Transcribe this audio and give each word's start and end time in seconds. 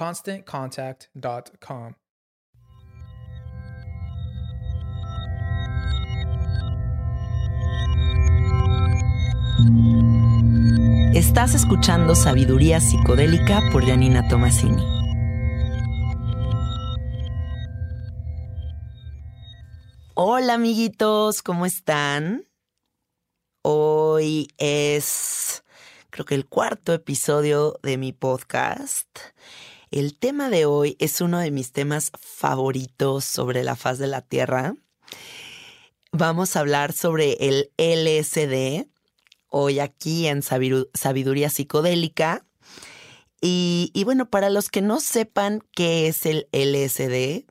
ConstantContact.com. 0.00 1.92
Estás 11.14 11.54
escuchando 11.54 12.14
Sabiduría 12.14 12.80
Psicodélica 12.80 13.60
por 13.70 13.84
Janina 13.84 14.26
Tomasini. 14.26 14.82
Hola 20.14 20.54
amiguitos, 20.54 21.42
¿cómo 21.42 21.66
están? 21.66 22.46
Hoy 23.60 24.48
es, 24.56 25.62
creo 26.08 26.24
que 26.24 26.36
el 26.36 26.46
cuarto 26.46 26.94
episodio 26.94 27.78
de 27.82 27.98
mi 27.98 28.14
podcast. 28.14 29.06
El 29.90 30.16
tema 30.16 30.50
de 30.50 30.66
hoy 30.66 30.96
es 31.00 31.20
uno 31.20 31.40
de 31.40 31.50
mis 31.50 31.72
temas 31.72 32.12
favoritos 32.16 33.24
sobre 33.24 33.64
la 33.64 33.74
faz 33.74 33.98
de 33.98 34.06
la 34.06 34.22
Tierra. 34.22 34.76
Vamos 36.12 36.54
a 36.54 36.60
hablar 36.60 36.92
sobre 36.92 37.32
el 37.40 37.72
LSD, 37.76 38.86
hoy 39.48 39.80
aquí 39.80 40.28
en 40.28 40.42
Sabiduría 40.42 41.50
Psicodélica. 41.50 42.46
Y, 43.40 43.90
y 43.92 44.04
bueno, 44.04 44.30
para 44.30 44.48
los 44.48 44.68
que 44.68 44.80
no 44.80 45.00
sepan 45.00 45.60
qué 45.74 46.06
es 46.06 46.24
el 46.24 46.46
LSD, 46.52 47.46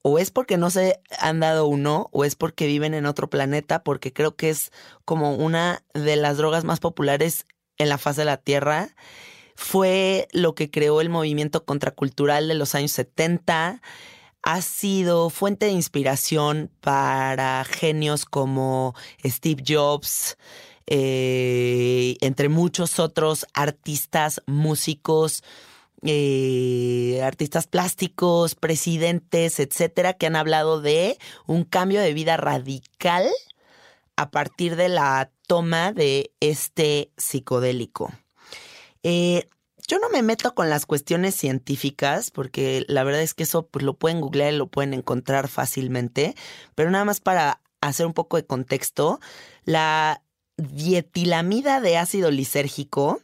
o 0.00 0.18
es 0.18 0.30
porque 0.30 0.56
no 0.56 0.70
se 0.70 0.98
han 1.18 1.40
dado 1.40 1.66
uno, 1.66 2.08
o 2.12 2.24
es 2.24 2.36
porque 2.36 2.66
viven 2.66 2.94
en 2.94 3.04
otro 3.04 3.28
planeta, 3.28 3.84
porque 3.84 4.14
creo 4.14 4.34
que 4.34 4.48
es 4.48 4.72
como 5.04 5.34
una 5.34 5.84
de 5.92 6.16
las 6.16 6.38
drogas 6.38 6.64
más 6.64 6.80
populares 6.80 7.44
en 7.76 7.90
la 7.90 7.98
faz 7.98 8.16
de 8.16 8.24
la 8.24 8.38
Tierra. 8.38 8.94
Fue 9.62 10.26
lo 10.32 10.56
que 10.56 10.72
creó 10.72 11.00
el 11.00 11.08
movimiento 11.08 11.64
contracultural 11.64 12.48
de 12.48 12.54
los 12.54 12.74
años 12.74 12.90
70. 12.90 13.80
Ha 14.42 14.60
sido 14.60 15.30
fuente 15.30 15.66
de 15.66 15.72
inspiración 15.72 16.68
para 16.80 17.64
genios 17.64 18.24
como 18.24 18.94
Steve 19.24 19.62
Jobs, 19.66 20.36
eh, 20.88 22.16
entre 22.20 22.48
muchos 22.48 22.98
otros 22.98 23.46
artistas, 23.54 24.42
músicos, 24.46 25.44
eh, 26.02 27.20
artistas 27.22 27.68
plásticos, 27.68 28.56
presidentes, 28.56 29.60
etcétera, 29.60 30.14
que 30.14 30.26
han 30.26 30.34
hablado 30.34 30.80
de 30.80 31.18
un 31.46 31.62
cambio 31.62 32.00
de 32.00 32.12
vida 32.12 32.36
radical 32.36 33.30
a 34.16 34.32
partir 34.32 34.74
de 34.74 34.88
la 34.88 35.30
toma 35.46 35.92
de 35.92 36.32
este 36.40 37.12
psicodélico. 37.16 38.12
Eh, 39.02 39.48
yo 39.88 39.98
no 39.98 40.08
me 40.08 40.22
meto 40.22 40.54
con 40.54 40.70
las 40.70 40.86
cuestiones 40.86 41.34
científicas 41.34 42.30
porque 42.30 42.84
la 42.88 43.04
verdad 43.04 43.22
es 43.22 43.34
que 43.34 43.42
eso 43.42 43.66
pues, 43.66 43.84
lo 43.84 43.94
pueden 43.94 44.20
googlear 44.20 44.52
y 44.52 44.56
lo 44.56 44.68
pueden 44.68 44.94
encontrar 44.94 45.48
fácilmente, 45.48 46.34
pero 46.74 46.90
nada 46.90 47.04
más 47.04 47.20
para 47.20 47.60
hacer 47.80 48.06
un 48.06 48.14
poco 48.14 48.36
de 48.36 48.46
contexto, 48.46 49.20
la 49.64 50.22
dietilamida 50.56 51.80
de 51.80 51.96
ácido 51.96 52.30
lisérgico 52.30 53.20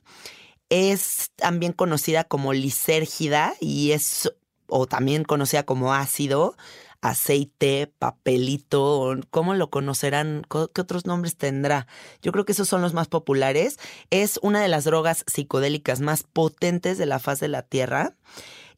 es 0.69 1.31
también 1.37 1.73
conocida 1.73 2.25
como 2.25 2.53
lisérgida 2.53 3.55
y 3.61 3.93
es, 3.93 4.33
o 4.67 4.87
también 4.87 5.25
conocida 5.25 5.63
como 5.63 5.95
ácido, 5.95 6.57
aceite, 7.01 7.93
papelito, 7.99 9.17
¿cómo 9.31 9.55
lo 9.55 9.71
conocerán? 9.71 10.43
¿Qué 10.51 10.81
otros 10.81 11.07
nombres 11.07 11.37
tendrá? 11.37 11.87
Yo 12.23 12.33
creo 12.33 12.45
que 12.45 12.53
esos 12.53 12.69
son 12.69 12.83
los 12.83 12.95
más 12.95 13.09
populares. 13.09 13.79
Es 14.11 14.39
una 14.43 14.61
de 14.61 14.69
las 14.69 14.85
drogas 14.85 15.25
psicodélicas 15.27 16.01
más 16.01 16.23
potentes 16.23 16.99
de 16.99 17.07
la 17.07 17.19
faz 17.19 17.41
de 17.41 17.49
la 17.49 17.63
Tierra 17.63 18.15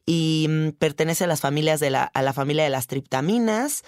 y 0.05 0.47
mm, 0.49 0.69
pertenece 0.71 1.23
a 1.23 1.27
las 1.27 1.41
familias 1.41 1.79
de 1.79 1.89
la, 1.89 2.03
a 2.03 2.21
la 2.21 2.33
familia 2.33 2.63
de 2.63 2.69
las 2.69 2.87
triptaminas. 2.87 3.83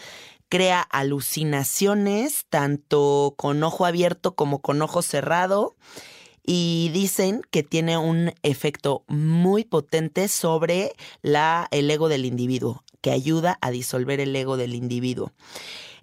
Crea 0.50 0.82
alucinaciones 0.82 2.46
tanto 2.50 3.34
con 3.38 3.64
ojo 3.64 3.86
abierto 3.86 4.36
como 4.36 4.62
con 4.62 4.82
ojo 4.82 5.02
cerrado 5.02 5.76
y 6.46 6.92
dicen 6.94 7.42
que 7.50 7.64
tiene 7.64 7.98
un 7.98 8.34
efecto 8.44 9.04
muy 9.08 9.64
potente 9.64 10.28
sobre 10.28 10.94
la, 11.22 11.68
el 11.72 11.90
ego 11.90 12.10
del 12.10 12.26
individuo, 12.26 12.83
que 13.04 13.12
ayuda 13.12 13.60
a 13.62 13.70
disolver 13.70 14.22
el 14.22 14.34
ego 14.36 14.56
del 14.56 14.74
individuo. 14.74 15.34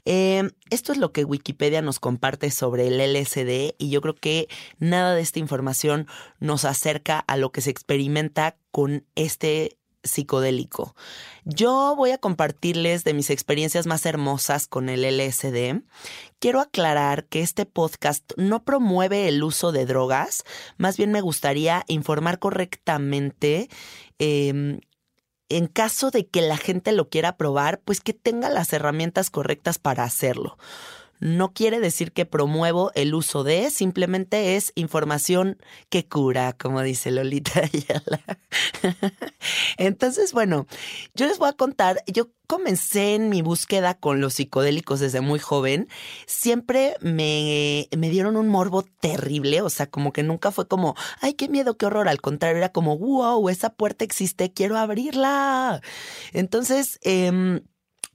Em, 0.05 0.51
esto 0.71 0.93
es 0.93 0.99
lo 0.99 1.13
que 1.13 1.25
Wikipedia 1.25 1.83
nos 1.83 1.99
comparte 1.99 2.51
sobre 2.51 2.89
el 2.89 3.01
LSD 3.01 3.75
y 3.79 3.91
yo 3.91 4.01
creo 4.01 4.15
que 4.15 4.49
nada 4.79 5.15
de 5.15 5.23
esta 5.23 5.39
información 5.39 6.07
nos 6.39 6.65
acerca 6.65 7.19
a 7.19 7.37
lo 7.37 7.53
que 7.53 7.63
se 7.63 7.71
experimenta 7.71 8.57
con 8.71 9.05
este 9.15 9.79
psicodélico. 10.03 10.95
Yo 11.45 11.95
voy 11.97 12.11
a 12.11 12.19
compartirles 12.19 13.05
de 13.05 13.15
mis 13.15 13.31
experiencias 13.31 13.87
más 13.87 14.07
hermosas 14.07 14.67
con 14.67 14.89
el 14.89 15.05
LSD. 15.05 15.83
Quiero 16.39 16.61
aclarar 16.61 17.25
que 17.27 17.41
este 17.41 17.67
podcast 17.67 18.33
no 18.37 18.63
promueve 18.63 19.29
el 19.29 19.43
uso 19.43 19.73
de 19.73 19.87
drogas, 19.87 20.45
más 20.79 20.97
bien 20.97 21.13
me 21.13 21.21
gustaría 21.21 21.85
informar 21.87 22.39
correctamente 22.39 23.69
em, 24.19 24.81
en 25.51 25.67
caso 25.67 26.11
de 26.11 26.27
que 26.27 26.41
la 26.41 26.57
gente 26.57 26.93
lo 26.93 27.09
quiera 27.11 27.37
probar, 27.37 27.81
pues 27.81 28.01
que 28.01 28.15
tenga 28.15 28.49
las 28.49 28.73
herramientas 28.73 29.29
correctas 29.31 29.79
para 29.79 30.05
hacerlo. 30.05 30.57
No 31.21 31.53
quiere 31.53 31.81
decir 31.81 32.13
que 32.13 32.27
promuevo 32.27 32.91
el 32.95 33.15
uso 33.15 33.45
de, 33.45 33.71
simplemente 33.71 34.57
es 34.57 34.73
información 34.75 35.59
que 35.91 36.07
cura, 36.09 36.55
como 36.55 36.81
dice 36.83 37.11
Lolita 37.11 37.61
Ayala. 37.73 38.21
Entonces, 39.77 40.33
bueno, 40.33 40.67
yo 41.15 41.27
les 41.27 41.39
voy 41.39 41.51
a 41.51 41.53
contar, 41.53 42.03
yo 42.07 42.31
comencé 42.47 43.15
en 43.15 43.29
mi 43.29 43.43
búsqueda 43.43 43.95
con 43.95 44.21
los 44.21 44.35
psicodélicos 44.35 44.99
desde 44.99 45.21
muy 45.21 45.39
joven, 45.39 45.89
siempre 46.27 46.97
me, 47.01 47.89
me, 47.97 48.11
dieron 48.11 48.37
un 48.37 48.49
morbo 48.49 48.83
terrible, 48.83 49.61
o 49.63 49.71
sea, 49.71 49.89
como 49.89 50.13
que 50.13 50.23
nunca 50.23 50.51
fue 50.51 50.67
como, 50.67 50.97
ay, 51.21 51.35
qué 51.35 51.49
miedo, 51.49 51.77
qué 51.77 51.87
horror, 51.87 52.09
al 52.09 52.21
contrario, 52.21 52.59
era 52.59 52.73
como, 52.73 52.99
wow, 52.99 53.49
esa 53.51 53.71
puerta 53.71 54.05
existe, 54.05 54.53
quiero 54.53 54.79
abrirla. 54.79 55.81
Entonces, 56.33 56.99
eh, 57.03 57.61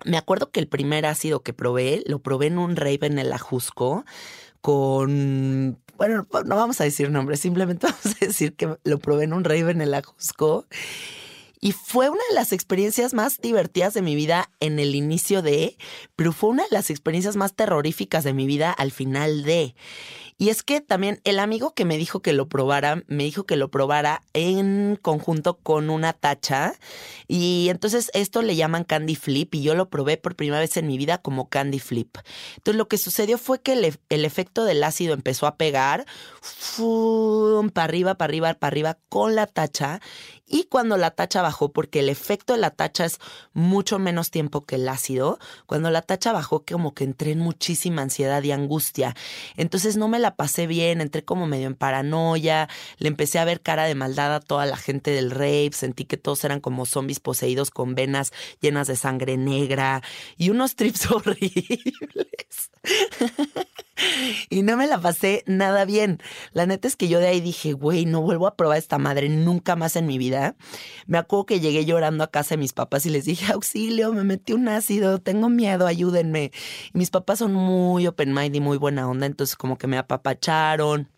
me 0.03 0.17
acuerdo 0.17 0.51
que 0.51 0.59
el 0.59 0.67
primer 0.67 1.05
ácido 1.05 1.41
que 1.41 1.53
probé, 1.53 2.03
lo 2.05 2.19
probé 2.19 2.47
en 2.47 2.57
un 2.57 2.75
rave 2.75 2.99
en 3.07 3.19
el 3.19 3.31
Ajusco 3.31 4.05
con 4.61 5.79
bueno, 5.97 6.27
no 6.45 6.55
vamos 6.55 6.81
a 6.81 6.83
decir 6.83 7.09
nombres, 7.09 7.39
simplemente 7.39 7.87
vamos 8.03 8.17
a 8.21 8.25
decir 8.25 8.55
que 8.55 8.77
lo 8.83 8.99
probé 8.99 9.23
en 9.25 9.33
un 9.33 9.43
rave 9.43 9.71
en 9.71 9.81
el 9.81 9.93
Ajusco 9.93 10.65
y 11.61 11.71
fue 11.71 12.09
una 12.09 12.21
de 12.29 12.35
las 12.35 12.51
experiencias 12.51 13.13
más 13.13 13.39
divertidas 13.41 13.93
de 13.95 14.03
mi 14.03 14.15
vida 14.15 14.51
en 14.59 14.77
el 14.77 14.93
inicio 14.93 15.41
de, 15.41 15.77
pero 16.15 16.31
fue 16.31 16.51
una 16.51 16.63
de 16.63 16.69
las 16.69 16.91
experiencias 16.91 17.37
más 17.37 17.55
terroríficas 17.55 18.23
de 18.23 18.33
mi 18.33 18.45
vida 18.45 18.71
al 18.71 18.91
final 18.91 19.43
de. 19.43 19.73
Y 20.37 20.49
es 20.49 20.63
que 20.63 20.81
también 20.81 21.21
el 21.23 21.39
amigo 21.39 21.73
que 21.73 21.85
me 21.85 21.97
dijo 21.97 22.21
que 22.21 22.33
lo 22.33 22.49
probara, 22.49 23.03
me 23.07 23.23
dijo 23.23 23.45
que 23.45 23.55
lo 23.55 23.71
probara 23.71 24.21
en 24.33 24.99
conjunto 25.01 25.57
con 25.59 25.89
una 25.89 26.11
tacha. 26.11 26.75
Y 27.27 27.67
entonces 27.69 28.11
esto 28.13 28.41
le 28.41 28.57
llaman 28.57 28.83
candy 28.83 29.15
flip 29.15 29.55
y 29.55 29.61
yo 29.61 29.75
lo 29.75 29.89
probé 29.89 30.17
por 30.17 30.35
primera 30.35 30.59
vez 30.59 30.75
en 30.75 30.87
mi 30.87 30.97
vida 30.97 31.19
como 31.19 31.47
candy 31.47 31.79
flip. 31.79 32.17
Entonces 32.57 32.77
lo 32.77 32.89
que 32.89 32.97
sucedió 32.97 33.37
fue 33.37 33.61
que 33.61 33.73
el, 34.09 34.25
efecto 34.25 34.65
del 34.65 34.83
ácido 34.83 35.13
empezó 35.13 35.47
a 35.47 35.55
pegar, 35.55 36.05
para 37.73 37.85
arriba, 37.85 38.15
para 38.15 38.29
arriba, 38.29 38.53
para 38.55 38.67
arriba 38.67 38.97
con 39.07 39.35
la 39.35 39.47
tacha 39.47 40.01
y 40.47 40.65
cuando 40.65 40.97
la 40.97 41.11
tacha 41.11 41.41
bajó, 41.41 41.71
porque 41.71 42.01
el 42.01 42.09
efecto 42.09 42.53
de 42.53 42.59
la 42.59 42.69
tacha 42.69 43.05
es 43.05 43.19
mucho 43.53 43.97
menos 43.97 44.29
tiempo 44.29 44.65
que 44.65 44.75
el 44.75 44.87
ácido, 44.87 45.39
cuando 45.65 45.89
la 45.89 46.03
tacha 46.03 46.33
bajó 46.33 46.63
como 46.65 46.93
que 46.93 47.03
entré 47.03 47.31
en 47.31 47.39
muchísima 47.39 48.03
ansiedad 48.03 48.43
y 48.43 48.51
angustia. 48.51 49.15
Entonces 49.57 49.97
no 49.97 50.07
me 50.07 50.19
la 50.25 50.35
pasé 50.35 50.65
bien, 50.65 51.01
entré 51.01 51.23
como 51.23 51.45
medio 51.45 51.67
en 51.67 51.75
paranoia, 51.75 52.67
le 52.97 53.09
empecé 53.09 53.37
a 53.37 53.45
ver 53.45 53.61
cara 53.61 53.85
de 53.85 53.93
maldad 53.93 54.33
a 54.33 54.39
toda 54.39 54.65
la 54.65 54.75
gente 54.75 55.11
del 55.11 55.29
rave, 55.29 55.69
sentí 55.73 56.05
que 56.05 56.17
todos 56.17 56.43
eran 56.43 56.61
como 56.61 56.87
zombies 56.87 57.19
poseídos 57.19 57.69
con 57.69 57.93
venas 57.93 58.33
llenas 58.59 58.87
de 58.87 58.95
sangre 58.95 59.37
negra 59.37 60.01
y 60.35 60.49
unos 60.49 60.75
trips 60.75 61.11
horribles. 61.11 62.71
y 64.49 64.63
no 64.63 64.77
me 64.77 64.87
la 64.87 64.99
pasé 64.99 65.43
nada 65.47 65.85
bien. 65.85 66.19
La 66.51 66.65
neta 66.65 66.87
es 66.87 66.95
que 66.95 67.07
yo 67.07 67.19
de 67.19 67.27
ahí 67.27 67.41
dije, 67.41 67.73
güey, 67.73 68.05
no 68.05 68.21
vuelvo 68.21 68.47
a 68.47 68.55
probar 68.55 68.77
esta 68.77 68.97
madre 68.97 69.29
nunca 69.29 69.75
más 69.75 69.95
en 69.95 70.05
mi 70.05 70.17
vida. 70.17 70.55
Me 71.07 71.17
acuerdo 71.17 71.45
que 71.45 71.59
llegué 71.59 71.85
llorando 71.85 72.23
a 72.23 72.31
casa 72.31 72.55
de 72.55 72.59
mis 72.59 72.73
papás 72.73 73.05
y 73.05 73.09
les 73.09 73.25
dije, 73.25 73.51
auxilio, 73.53 74.13
me 74.13 74.23
metí 74.23 74.53
un 74.53 74.67
ácido, 74.67 75.19
tengo 75.19 75.49
miedo, 75.49 75.87
ayúdenme. 75.87 76.51
Y 76.93 76.97
mis 76.97 77.09
papás 77.09 77.39
son 77.39 77.53
muy 77.53 78.07
open 78.07 78.33
mind 78.33 78.55
y 78.55 78.59
muy 78.59 78.77
buena 78.77 79.07
onda, 79.07 79.25
entonces 79.25 79.55
como 79.55 79.77
que 79.77 79.87
me 79.87 79.97
apapacharon 79.97 81.14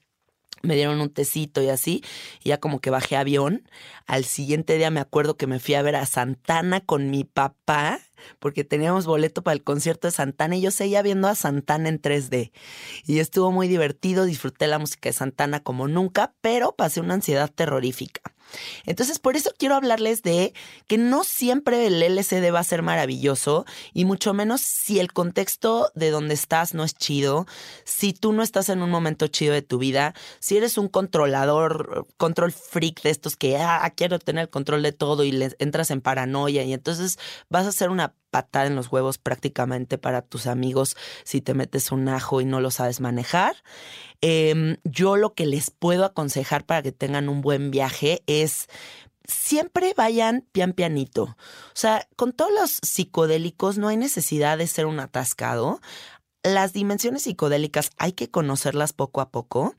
me 0.61 0.75
dieron 0.75 0.99
un 1.01 1.09
tecito 1.09 1.61
y 1.61 1.69
así, 1.69 2.03
y 2.43 2.49
ya 2.49 2.59
como 2.59 2.79
que 2.79 2.89
bajé 2.89 3.15
avión. 3.15 3.67
Al 4.05 4.25
siguiente 4.25 4.77
día 4.77 4.89
me 4.91 4.99
acuerdo 4.99 5.37
que 5.37 5.47
me 5.47 5.59
fui 5.59 5.75
a 5.75 5.81
ver 5.81 5.95
a 5.95 6.05
Santana 6.05 6.81
con 6.81 7.09
mi 7.09 7.23
papá, 7.23 7.99
porque 8.39 8.63
teníamos 8.63 9.05
boleto 9.05 9.43
para 9.43 9.53
el 9.53 9.63
concierto 9.63 10.07
de 10.07 10.11
Santana 10.11 10.55
y 10.55 10.61
yo 10.61 10.71
seguía 10.71 11.01
viendo 11.01 11.27
a 11.27 11.35
Santana 11.35 11.89
en 11.89 12.01
3D. 12.01 12.51
Y 13.05 13.19
estuvo 13.19 13.51
muy 13.51 13.67
divertido, 13.67 14.25
disfruté 14.25 14.67
la 14.67 14.79
música 14.79 15.09
de 15.09 15.13
Santana 15.13 15.61
como 15.61 15.87
nunca, 15.87 16.33
pero 16.41 16.75
pasé 16.75 16.99
una 16.99 17.15
ansiedad 17.15 17.51
terrorífica. 17.53 18.21
Entonces, 18.85 19.19
por 19.19 19.35
eso 19.35 19.51
quiero 19.57 19.75
hablarles 19.75 20.23
de 20.23 20.53
que 20.87 20.97
no 20.97 21.23
siempre 21.23 21.87
el 21.87 22.01
LCD 22.01 22.53
va 22.53 22.59
a 22.59 22.63
ser 22.63 22.81
maravilloso 22.81 23.65
y 23.93 24.05
mucho 24.05 24.33
menos 24.33 24.61
si 24.61 24.99
el 24.99 25.13
contexto 25.13 25.91
de 25.95 26.11
donde 26.11 26.33
estás 26.33 26.73
no 26.73 26.83
es 26.83 26.95
chido, 26.95 27.45
si 27.83 28.13
tú 28.13 28.33
no 28.33 28.43
estás 28.43 28.69
en 28.69 28.81
un 28.81 28.89
momento 28.89 29.27
chido 29.27 29.53
de 29.53 29.61
tu 29.61 29.77
vida, 29.77 30.13
si 30.39 30.57
eres 30.57 30.77
un 30.77 30.87
controlador, 30.87 32.07
control 32.17 32.51
freak 32.51 33.01
de 33.01 33.09
estos 33.09 33.35
que, 33.35 33.57
ah, 33.57 33.91
quiero 33.95 34.19
tener 34.19 34.49
control 34.49 34.83
de 34.83 34.91
todo 34.91 35.23
y 35.23 35.31
le 35.31 35.55
entras 35.59 35.91
en 35.91 36.01
paranoia 36.01 36.63
y 36.63 36.73
entonces 36.73 37.17
vas 37.49 37.65
a 37.65 37.69
hacer 37.69 37.89
una 37.89 38.13
patada 38.29 38.67
en 38.67 38.75
los 38.75 38.91
huevos 38.91 39.17
prácticamente 39.17 39.97
para 39.97 40.21
tus 40.21 40.47
amigos 40.47 40.95
si 41.23 41.41
te 41.41 41.53
metes 41.53 41.91
un 41.91 42.09
ajo 42.09 42.41
y 42.41 42.45
no 42.45 42.59
lo 42.59 42.71
sabes 42.71 42.99
manejar. 42.99 43.55
Em, 44.21 44.77
yo 44.83 45.15
lo 45.15 45.33
que 45.33 45.45
les 45.45 45.69
puedo 45.69 46.05
aconsejar 46.05 46.65
para 46.65 46.81
que 46.81 46.91
tengan 46.91 47.29
un 47.29 47.41
buen 47.41 47.69
viaje 47.71 48.23
es 48.25 48.67
siempre 49.27 49.93
vayan 49.95 50.45
pian 50.51 50.73
pianito. 50.73 51.23
O 51.23 51.75
sea, 51.75 52.07
con 52.15 52.33
todos 52.33 52.51
los 52.51 52.79
psicodélicos 52.81 53.77
no 53.77 53.89
hay 53.89 53.97
necesidad 53.97 54.57
de 54.57 54.67
ser 54.67 54.85
un 54.85 54.99
atascado. 54.99 55.81
Las 56.43 56.73
dimensiones 56.73 57.23
psicodélicas 57.23 57.91
hay 57.97 58.13
que 58.13 58.31
conocerlas 58.31 58.93
poco 58.93 59.21
a 59.21 59.29
poco. 59.29 59.75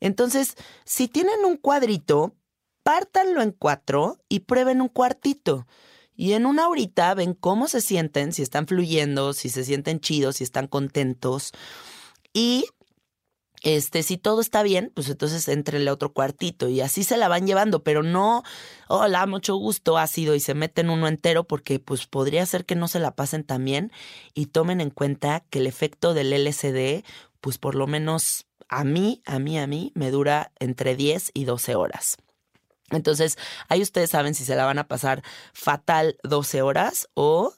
Entonces, 0.00 0.54
si 0.84 1.08
tienen 1.08 1.44
un 1.44 1.56
cuadrito, 1.56 2.34
pártanlo 2.82 3.42
en 3.42 3.52
cuatro 3.52 4.18
y 4.28 4.40
prueben 4.40 4.80
un 4.80 4.88
cuartito. 4.88 5.66
Y 6.14 6.34
en 6.34 6.46
una 6.46 6.68
horita 6.68 7.14
ven 7.14 7.34
cómo 7.34 7.68
se 7.68 7.80
sienten, 7.80 8.32
si 8.32 8.42
están 8.42 8.66
fluyendo, 8.66 9.32
si 9.32 9.48
se 9.48 9.64
sienten 9.64 10.00
chidos, 10.00 10.36
si 10.36 10.44
están 10.44 10.68
contentos. 10.68 11.52
Y 12.32 12.66
este, 13.62 14.02
si 14.02 14.18
todo 14.18 14.40
está 14.40 14.62
bien, 14.62 14.90
pues 14.94 15.08
entonces 15.08 15.46
entre 15.48 15.78
el 15.78 15.88
otro 15.88 16.12
cuartito 16.12 16.68
y 16.68 16.80
así 16.80 17.04
se 17.04 17.16
la 17.16 17.28
van 17.28 17.46
llevando, 17.46 17.84
pero 17.84 18.02
no, 18.02 18.42
hola, 18.88 19.24
mucho 19.26 19.54
gusto, 19.56 19.98
ácido 19.98 20.34
y 20.34 20.40
se 20.40 20.54
meten 20.54 20.90
uno 20.90 21.06
entero 21.06 21.44
porque 21.44 21.78
pues 21.78 22.06
podría 22.06 22.44
ser 22.46 22.64
que 22.64 22.74
no 22.74 22.88
se 22.88 22.98
la 22.98 23.14
pasen 23.14 23.44
tan 23.44 23.64
bien 23.64 23.92
y 24.34 24.46
tomen 24.46 24.80
en 24.80 24.90
cuenta 24.90 25.44
que 25.48 25.60
el 25.60 25.66
efecto 25.66 26.12
del 26.12 26.32
LCD, 26.32 27.04
pues 27.40 27.58
por 27.58 27.76
lo 27.76 27.86
menos 27.86 28.46
a 28.68 28.84
mí, 28.84 29.22
a 29.26 29.38
mí, 29.38 29.58
a 29.58 29.66
mí, 29.66 29.92
me 29.94 30.10
dura 30.10 30.50
entre 30.58 30.96
10 30.96 31.30
y 31.34 31.44
12 31.44 31.74
horas. 31.76 32.16
Entonces, 32.90 33.38
ahí 33.68 33.80
ustedes 33.80 34.10
saben 34.10 34.34
si 34.34 34.44
se 34.44 34.56
la 34.56 34.64
van 34.64 34.78
a 34.78 34.88
pasar 34.88 35.22
fatal 35.52 36.16
12 36.24 36.62
horas 36.62 37.08
o 37.14 37.54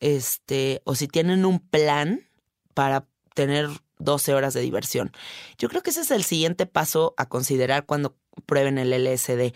este, 0.00 0.80
o 0.84 0.94
si 0.94 1.08
tienen 1.08 1.44
un 1.44 1.60
plan 1.60 2.26
para 2.74 3.06
tener 3.34 3.68
12 4.00 4.34
horas 4.34 4.54
de 4.54 4.60
diversión. 4.60 5.12
Yo 5.58 5.68
creo 5.68 5.82
que 5.82 5.90
ese 5.90 6.00
es 6.00 6.10
el 6.10 6.24
siguiente 6.24 6.66
paso 6.66 7.14
a 7.16 7.28
considerar 7.28 7.86
cuando 7.86 8.16
prueben 8.46 8.78
el 8.78 8.92
LSD. 8.92 9.54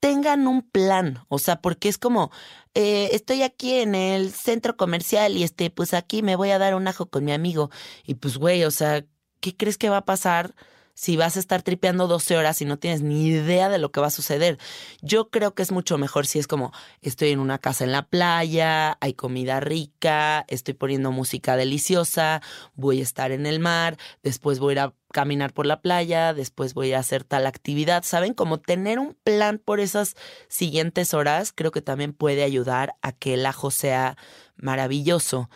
Tengan 0.00 0.46
un 0.46 0.62
plan, 0.62 1.24
o 1.28 1.38
sea, 1.38 1.60
porque 1.60 1.88
es 1.88 1.98
como, 1.98 2.32
eh, 2.74 3.10
estoy 3.12 3.42
aquí 3.42 3.74
en 3.74 3.94
el 3.94 4.32
centro 4.32 4.76
comercial 4.76 5.36
y 5.36 5.44
este, 5.44 5.70
pues 5.70 5.94
aquí 5.94 6.22
me 6.22 6.36
voy 6.36 6.50
a 6.50 6.58
dar 6.58 6.74
un 6.74 6.88
ajo 6.88 7.06
con 7.06 7.24
mi 7.24 7.32
amigo. 7.32 7.70
Y 8.04 8.14
pues, 8.14 8.38
güey, 8.38 8.64
o 8.64 8.70
sea, 8.70 9.04
¿qué 9.40 9.56
crees 9.56 9.78
que 9.78 9.90
va 9.90 9.98
a 9.98 10.04
pasar? 10.04 10.54
Si 10.94 11.16
vas 11.16 11.36
a 11.36 11.40
estar 11.40 11.62
tripeando 11.62 12.06
12 12.06 12.36
horas 12.36 12.60
y 12.60 12.64
no 12.64 12.78
tienes 12.78 13.02
ni 13.02 13.26
idea 13.26 13.68
de 13.68 13.78
lo 13.78 13.90
que 13.92 14.00
va 14.00 14.08
a 14.08 14.10
suceder. 14.10 14.58
Yo 15.00 15.30
creo 15.30 15.54
que 15.54 15.62
es 15.62 15.72
mucho 15.72 15.98
mejor 15.98 16.26
si 16.26 16.38
es 16.38 16.46
como 16.46 16.72
estoy 17.00 17.30
en 17.30 17.40
una 17.40 17.58
casa 17.58 17.84
en 17.84 17.92
la 17.92 18.06
playa, 18.08 18.98
hay 19.00 19.14
comida 19.14 19.60
rica, 19.60 20.44
estoy 20.48 20.74
poniendo 20.74 21.12
música 21.12 21.56
deliciosa, 21.56 22.42
voy 22.74 23.00
a 23.00 23.02
estar 23.02 23.32
en 23.32 23.46
el 23.46 23.60
mar, 23.60 23.96
después 24.22 24.58
voy 24.58 24.70
a 24.70 24.72
ir 24.72 24.80
a 24.80 24.94
caminar 25.12 25.52
por 25.52 25.66
la 25.66 25.80
playa, 25.82 26.34
después 26.34 26.74
voy 26.74 26.92
a 26.92 26.98
hacer 26.98 27.24
tal 27.24 27.46
actividad, 27.46 28.02
¿saben? 28.02 28.34
Como 28.34 28.60
tener 28.60 28.98
un 28.98 29.16
plan 29.22 29.60
por 29.62 29.80
esas 29.80 30.16
siguientes 30.48 31.14
horas 31.14 31.52
creo 31.54 31.70
que 31.70 31.82
también 31.82 32.12
puede 32.12 32.42
ayudar 32.44 32.94
a 33.02 33.12
que 33.12 33.34
el 33.34 33.46
ajo 33.46 33.70
sea 33.70 34.16
maravilloso. 34.56 35.50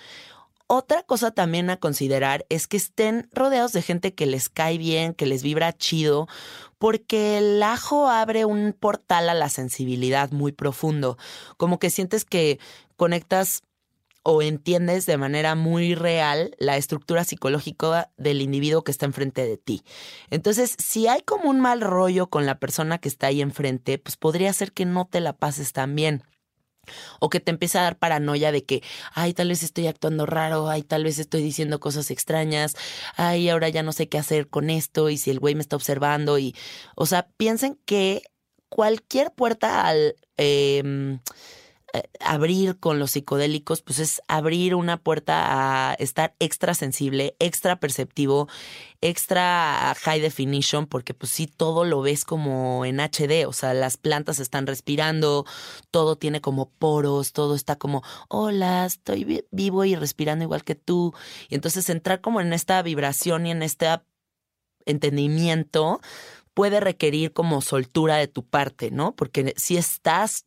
Otra 0.68 1.04
cosa 1.04 1.30
también 1.30 1.70
a 1.70 1.76
considerar 1.76 2.44
es 2.48 2.66
que 2.66 2.76
estén 2.76 3.28
rodeados 3.32 3.72
de 3.72 3.82
gente 3.82 4.14
que 4.14 4.26
les 4.26 4.48
cae 4.48 4.78
bien, 4.78 5.14
que 5.14 5.24
les 5.24 5.44
vibra 5.44 5.72
chido, 5.72 6.26
porque 6.78 7.38
el 7.38 7.62
ajo 7.62 8.08
abre 8.08 8.44
un 8.44 8.72
portal 8.72 9.28
a 9.28 9.34
la 9.34 9.48
sensibilidad 9.48 10.32
muy 10.32 10.50
profundo, 10.50 11.18
como 11.56 11.78
que 11.78 11.90
sientes 11.90 12.24
que 12.24 12.58
conectas 12.96 13.62
o 14.24 14.42
entiendes 14.42 15.06
de 15.06 15.16
manera 15.18 15.54
muy 15.54 15.94
real 15.94 16.56
la 16.58 16.76
estructura 16.76 17.22
psicológica 17.22 18.10
del 18.16 18.42
individuo 18.42 18.82
que 18.82 18.90
está 18.90 19.06
enfrente 19.06 19.46
de 19.46 19.58
ti. 19.58 19.84
Entonces, 20.30 20.74
si 20.78 21.06
hay 21.06 21.22
como 21.22 21.48
un 21.48 21.60
mal 21.60 21.80
rollo 21.80 22.28
con 22.28 22.44
la 22.44 22.58
persona 22.58 22.98
que 22.98 23.08
está 23.08 23.28
ahí 23.28 23.40
enfrente, 23.40 23.98
pues 23.98 24.16
podría 24.16 24.52
ser 24.52 24.72
que 24.72 24.84
no 24.84 25.06
te 25.06 25.20
la 25.20 25.32
pases 25.32 25.72
tan 25.72 25.94
bien. 25.94 26.24
O 27.20 27.28
que 27.28 27.40
te 27.40 27.50
empieza 27.50 27.80
a 27.80 27.82
dar 27.84 27.98
paranoia 27.98 28.52
de 28.52 28.64
que, 28.64 28.82
ay, 29.14 29.34
tal 29.34 29.48
vez 29.48 29.62
estoy 29.62 29.86
actuando 29.86 30.26
raro, 30.26 30.68
ay, 30.68 30.82
tal 30.82 31.04
vez 31.04 31.18
estoy 31.18 31.42
diciendo 31.42 31.80
cosas 31.80 32.10
extrañas, 32.10 32.74
ay, 33.16 33.48
ahora 33.48 33.68
ya 33.68 33.82
no 33.82 33.92
sé 33.92 34.08
qué 34.08 34.18
hacer 34.18 34.48
con 34.48 34.70
esto 34.70 35.10
y 35.10 35.18
si 35.18 35.30
el 35.30 35.40
güey 35.40 35.54
me 35.54 35.62
está 35.62 35.76
observando 35.76 36.38
y, 36.38 36.54
o 36.94 37.06
sea, 37.06 37.28
piensen 37.36 37.78
que 37.84 38.22
cualquier 38.68 39.32
puerta 39.32 39.86
al, 39.86 40.16
eh, 40.36 41.18
abrir 42.20 42.78
con 42.78 42.98
los 42.98 43.12
psicodélicos, 43.12 43.82
pues 43.82 43.98
es 43.98 44.22
abrir 44.28 44.74
una 44.74 44.96
puerta 44.96 45.90
a 45.90 45.94
estar 45.94 46.34
extra 46.38 46.74
sensible, 46.74 47.36
extra 47.38 47.78
perceptivo, 47.80 48.48
extra 49.00 49.94
high 50.02 50.20
definition, 50.20 50.86
porque 50.86 51.14
pues 51.14 51.32
sí, 51.32 51.46
todo 51.46 51.84
lo 51.84 52.00
ves 52.02 52.24
como 52.24 52.84
en 52.84 53.00
HD, 53.00 53.46
o 53.46 53.52
sea, 53.52 53.74
las 53.74 53.96
plantas 53.96 54.38
están 54.38 54.66
respirando, 54.66 55.44
todo 55.90 56.16
tiene 56.16 56.40
como 56.40 56.70
poros, 56.70 57.32
todo 57.32 57.54
está 57.54 57.76
como, 57.76 58.02
hola, 58.28 58.86
estoy 58.86 59.44
vivo 59.50 59.84
y 59.84 59.94
respirando 59.94 60.44
igual 60.44 60.64
que 60.64 60.74
tú. 60.74 61.14
Y 61.48 61.54
entonces 61.54 61.88
entrar 61.90 62.20
como 62.20 62.40
en 62.40 62.52
esta 62.52 62.82
vibración 62.82 63.46
y 63.46 63.50
en 63.50 63.62
este 63.62 63.88
entendimiento 64.86 66.00
puede 66.54 66.80
requerir 66.80 67.34
como 67.34 67.60
soltura 67.60 68.16
de 68.16 68.28
tu 68.28 68.42
parte, 68.42 68.90
¿no? 68.90 69.14
Porque 69.14 69.52
si 69.58 69.76
estás 69.76 70.46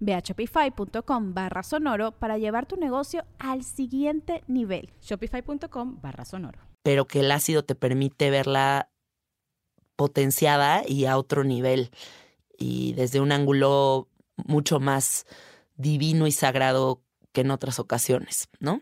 Ve 0.00 0.14
a 0.14 0.20
shopify.com 0.20 1.34
barra 1.34 1.62
sonoro 1.62 2.12
para 2.12 2.38
llevar 2.38 2.66
tu 2.66 2.76
negocio 2.76 3.24
al 3.38 3.64
siguiente 3.64 4.42
nivel. 4.46 4.90
Shopify.com 5.00 6.00
barra 6.00 6.24
sonoro. 6.24 6.60
Pero 6.82 7.06
que 7.06 7.20
el 7.20 7.30
ácido 7.30 7.64
te 7.64 7.74
permite 7.74 8.30
verla 8.30 8.90
potenciada 9.96 10.82
y 10.86 11.06
a 11.06 11.18
otro 11.18 11.44
nivel 11.44 11.90
y 12.56 12.92
desde 12.94 13.20
un 13.20 13.32
ángulo 13.32 14.08
mucho 14.36 14.80
más 14.80 15.26
divino 15.76 16.26
y 16.26 16.32
sagrado 16.32 17.02
que 17.32 17.42
en 17.42 17.50
otras 17.50 17.78
ocasiones, 17.78 18.48
¿no? 18.58 18.80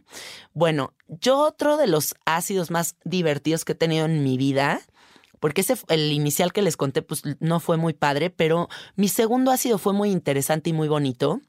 Bueno, 0.53 0.95
yo 1.09 1.39
otro 1.39 1.77
de 1.77 1.87
los 1.87 2.15
ácidos 2.25 2.71
más 2.71 2.97
divertidos 3.05 3.65
que 3.65 3.73
he 3.73 3.77
tenido 3.77 4.07
en 4.07 4.23
mi 4.23 4.37
vida 4.37 4.81
porque 5.47 5.61
ese 5.61 5.77
el 5.87 6.11
inicial 6.11 6.53
que 6.53 6.61
les 6.61 6.77
conté 6.77 7.03
pues 7.03 7.23
no 7.39 7.61
fue 7.61 7.77
muy 7.77 7.93
padre, 7.93 8.31
pero 8.31 8.69
mi 8.97 9.07
segundo 9.07 9.53
ácido 9.53 9.79
fue 9.79 9.93
muy 9.93 10.11
interesante 10.11 10.71
y 10.71 10.73
muy 10.73 10.89
bonito. 10.89 11.41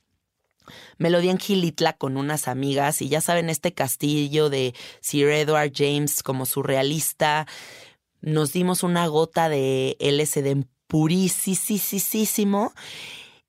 Me 0.99 1.09
lo 1.09 1.19
di 1.19 1.29
en 1.29 1.39
Gilitla 1.39 1.93
con 1.93 2.15
unas 2.15 2.47
amigas 2.47 3.01
y 3.01 3.09
ya 3.09 3.21
saben, 3.21 3.49
este 3.49 3.73
castillo 3.73 4.51
de 4.51 4.75
Sir 5.01 5.29
Edward 5.29 5.71
James 5.73 6.21
como 6.21 6.45
surrealista. 6.45 7.47
Nos 8.21 8.53
dimos 8.53 8.83
una 8.83 9.07
gota 9.07 9.49
de 9.49 9.97
LSD 9.99 10.67
purísimo 10.85 12.73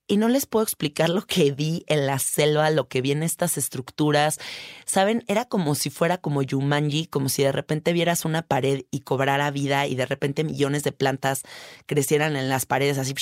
y 0.09 0.17
no 0.17 0.27
les 0.27 0.47
puedo 0.47 0.63
explicar 0.63 1.09
lo 1.09 1.21
que 1.21 1.51
vi 1.51 1.85
en 1.87 2.07
la 2.07 2.17
selva, 2.19 2.71
lo 2.71 2.87
que 2.87 3.01
vi 3.01 3.11
en 3.11 3.23
estas 3.23 3.57
estructuras. 3.57 4.39
Saben, 4.85 5.23
era 5.27 5.45
como 5.45 5.75
si 5.75 5.91
fuera 5.91 6.17
como 6.17 6.41
Yumanji, 6.41 7.05
como 7.05 7.29
si 7.29 7.43
de 7.43 7.51
repente 7.51 7.93
vieras 7.93 8.25
una 8.25 8.41
pared 8.41 8.85
y 8.89 9.01
cobrara 9.01 9.51
vida 9.51 9.85
y 9.85 9.95
de 9.95 10.07
repente 10.07 10.43
millones 10.43 10.83
de 10.83 10.91
plantas 10.91 11.43
crecieran 11.85 12.35
en 12.35 12.49
las 12.49 12.65
paredes 12.65 12.97
así 12.97 13.13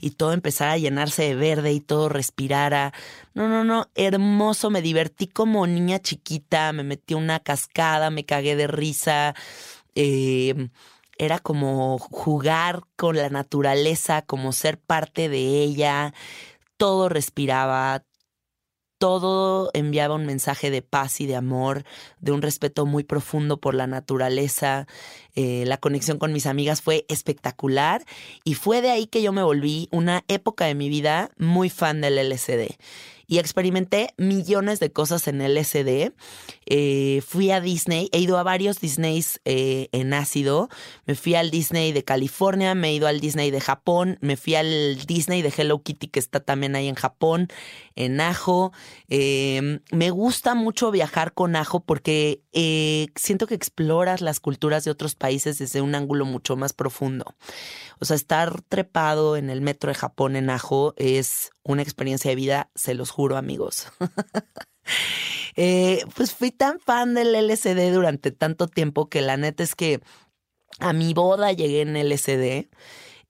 y 0.00 0.10
todo 0.12 0.32
empezara 0.32 0.72
a 0.72 0.78
llenarse 0.78 1.22
de 1.22 1.34
verde 1.34 1.72
y 1.72 1.80
todo 1.80 2.08
respirara. 2.08 2.92
No, 3.34 3.48
no, 3.48 3.62
no, 3.62 3.90
hermoso, 3.94 4.70
me 4.70 4.82
divertí 4.82 5.26
como 5.26 5.66
niña 5.66 5.98
chiquita, 6.00 6.72
me 6.72 6.82
metí 6.82 7.14
una 7.14 7.40
cascada, 7.40 8.10
me 8.10 8.24
cagué 8.24 8.56
de 8.56 8.66
risa. 8.68 9.34
Eh, 9.94 10.70
era 11.18 11.38
como 11.38 11.98
jugar 11.98 12.82
con 12.96 13.16
la 13.16 13.28
naturaleza, 13.28 14.22
como 14.22 14.52
ser 14.52 14.78
parte 14.78 15.28
de 15.28 15.62
ella, 15.62 16.14
todo 16.76 17.08
respiraba, 17.08 18.04
todo 18.98 19.70
enviaba 19.74 20.16
un 20.16 20.26
mensaje 20.26 20.70
de 20.70 20.82
paz 20.82 21.20
y 21.20 21.26
de 21.26 21.36
amor, 21.36 21.84
de 22.20 22.32
un 22.32 22.42
respeto 22.42 22.84
muy 22.84 23.04
profundo 23.04 23.60
por 23.60 23.74
la 23.74 23.86
naturaleza. 23.86 24.86
Eh, 25.34 25.64
la 25.66 25.78
conexión 25.78 26.18
con 26.18 26.32
mis 26.32 26.46
amigas 26.46 26.82
fue 26.82 27.04
espectacular 27.08 28.04
y 28.44 28.54
fue 28.54 28.82
de 28.82 28.90
ahí 28.90 29.06
que 29.06 29.22
yo 29.22 29.32
me 29.32 29.42
volví 29.42 29.88
una 29.92 30.24
época 30.28 30.66
de 30.66 30.74
mi 30.74 30.88
vida 30.88 31.30
muy 31.36 31.70
fan 31.70 32.00
del 32.00 32.18
LSD 32.18 32.76
y 33.28 33.38
experimenté 33.38 34.14
millones 34.16 34.80
de 34.80 34.90
cosas 34.90 35.28
en 35.28 35.42
LSD. 35.42 36.12
Eh, 36.64 37.22
fui 37.24 37.50
a 37.50 37.60
Disney, 37.60 38.08
he 38.12 38.20
ido 38.20 38.38
a 38.38 38.42
varios 38.42 38.80
Disneys 38.80 39.40
eh, 39.44 39.90
en 39.92 40.14
ácido. 40.14 40.70
Me 41.04 41.14
fui 41.14 41.34
al 41.34 41.50
Disney 41.50 41.92
de 41.92 42.02
California, 42.04 42.74
me 42.74 42.88
he 42.88 42.94
ido 42.94 43.06
al 43.06 43.20
Disney 43.20 43.50
de 43.50 43.60
Japón, 43.60 44.16
me 44.22 44.38
fui 44.38 44.54
al 44.54 44.96
Disney 45.06 45.42
de 45.42 45.52
Hello 45.54 45.82
Kitty 45.82 46.08
que 46.08 46.18
está 46.18 46.40
también 46.40 46.74
ahí 46.74 46.88
en 46.88 46.94
Japón, 46.94 47.48
en 47.96 48.18
Ajo. 48.22 48.72
Em, 49.08 49.80
me 49.92 50.10
gusta 50.10 50.54
mucho 50.54 50.90
viajar 50.90 51.34
con 51.34 51.54
Ajo 51.54 51.80
porque 51.80 52.40
eh, 52.54 53.08
siento 53.14 53.46
que 53.46 53.54
exploras 53.54 54.22
las 54.22 54.40
culturas 54.40 54.84
de 54.84 54.90
otros 54.90 55.14
países 55.14 55.58
desde 55.58 55.82
un 55.82 55.94
ángulo 55.94 56.24
mucho 56.24 56.56
más 56.56 56.72
profundo. 56.72 57.34
O 58.00 58.04
sea, 58.04 58.16
estar 58.16 58.62
trepado 58.62 59.36
en 59.36 59.50
el 59.50 59.60
metro 59.60 59.88
de 59.88 59.94
Japón 59.94 60.36
en 60.36 60.50
Ajo 60.50 60.94
es 60.96 61.50
una 61.62 61.82
experiencia 61.82 62.30
de 62.30 62.36
vida, 62.36 62.70
se 62.74 62.94
los 62.94 63.10
juro, 63.10 63.36
amigos. 63.36 63.86
Eh, 65.60 66.04
pues 66.14 66.32
fui 66.32 66.52
tan 66.52 66.78
fan 66.78 67.14
del 67.14 67.34
LSD 67.34 67.92
durante 67.92 68.30
tanto 68.30 68.68
tiempo 68.68 69.08
que 69.08 69.22
la 69.22 69.36
neta 69.36 69.64
es 69.64 69.74
que 69.74 70.00
a 70.78 70.92
mi 70.92 71.14
boda 71.14 71.50
llegué 71.52 71.80
en 71.80 71.96
LSD 71.96 72.68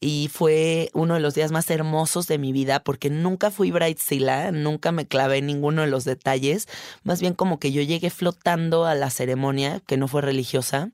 y 0.01 0.29
fue 0.33 0.91
uno 0.93 1.15
de 1.15 1.21
los 1.21 1.35
días 1.35 1.51
más 1.51 1.71
hermosos 1.71 2.27
de 2.27 2.39
mi 2.39 2.53
vida 2.53 2.85
porque 2.85 3.11
nunca 3.11 3.51
fui 3.51 3.71
bridezilla, 3.71 4.53
nunca 4.53 4.93
me 4.93 5.07
clavé 5.07 5.39
en 5.39 5.47
ninguno 5.47 5.83
de 5.83 5.89
los 5.89 6.05
detalles, 6.05 6.69
más 7.03 7.21
bien 7.21 7.35
como 7.35 7.59
que 7.59 7.73
yo 7.73 7.83
llegué 7.83 8.11
flotando 8.11 8.85
a 8.85 8.95
la 8.95 9.11
ceremonia, 9.11 9.81
que 9.87 9.97
no 9.97 10.07
fue 10.07 10.23
religiosa, 10.23 10.93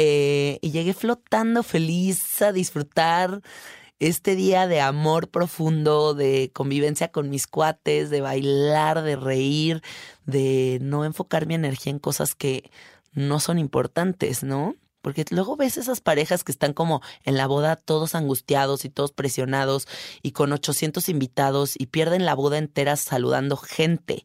eh, 0.00 0.60
y 0.62 0.70
llegué 0.70 0.94
flotando 0.94 1.64
feliz 1.64 2.40
a 2.40 2.52
disfrutar 2.52 3.42
este 3.98 4.36
día 4.36 4.68
de 4.68 4.80
amor 4.80 5.28
profundo, 5.28 6.14
de 6.14 6.52
convivencia 6.54 7.10
con 7.10 7.30
mis 7.30 7.48
cuates, 7.48 8.08
de 8.08 8.20
bailar, 8.20 9.02
de 9.02 9.16
reír, 9.16 9.82
de 10.24 10.78
no 10.82 11.04
enfocar 11.04 11.46
mi 11.46 11.54
energía 11.54 11.90
en 11.90 11.98
cosas 11.98 12.36
que 12.36 12.70
no 13.12 13.40
son 13.40 13.58
importantes, 13.58 14.44
¿no? 14.44 14.76
Porque 15.02 15.24
luego 15.30 15.56
ves 15.56 15.76
esas 15.76 16.00
parejas 16.00 16.44
que 16.44 16.52
están 16.52 16.74
como 16.74 17.02
en 17.24 17.36
la 17.36 17.48
boda 17.48 17.74
todos 17.74 18.14
angustiados 18.14 18.84
y 18.84 18.90
todos 18.90 19.10
presionados 19.10 19.88
y 20.22 20.30
con 20.30 20.52
800 20.52 21.08
invitados 21.08 21.74
y 21.76 21.86
pierden 21.86 22.24
la 22.24 22.34
boda 22.34 22.58
entera 22.58 22.94
saludando 22.94 23.56
gente 23.56 24.22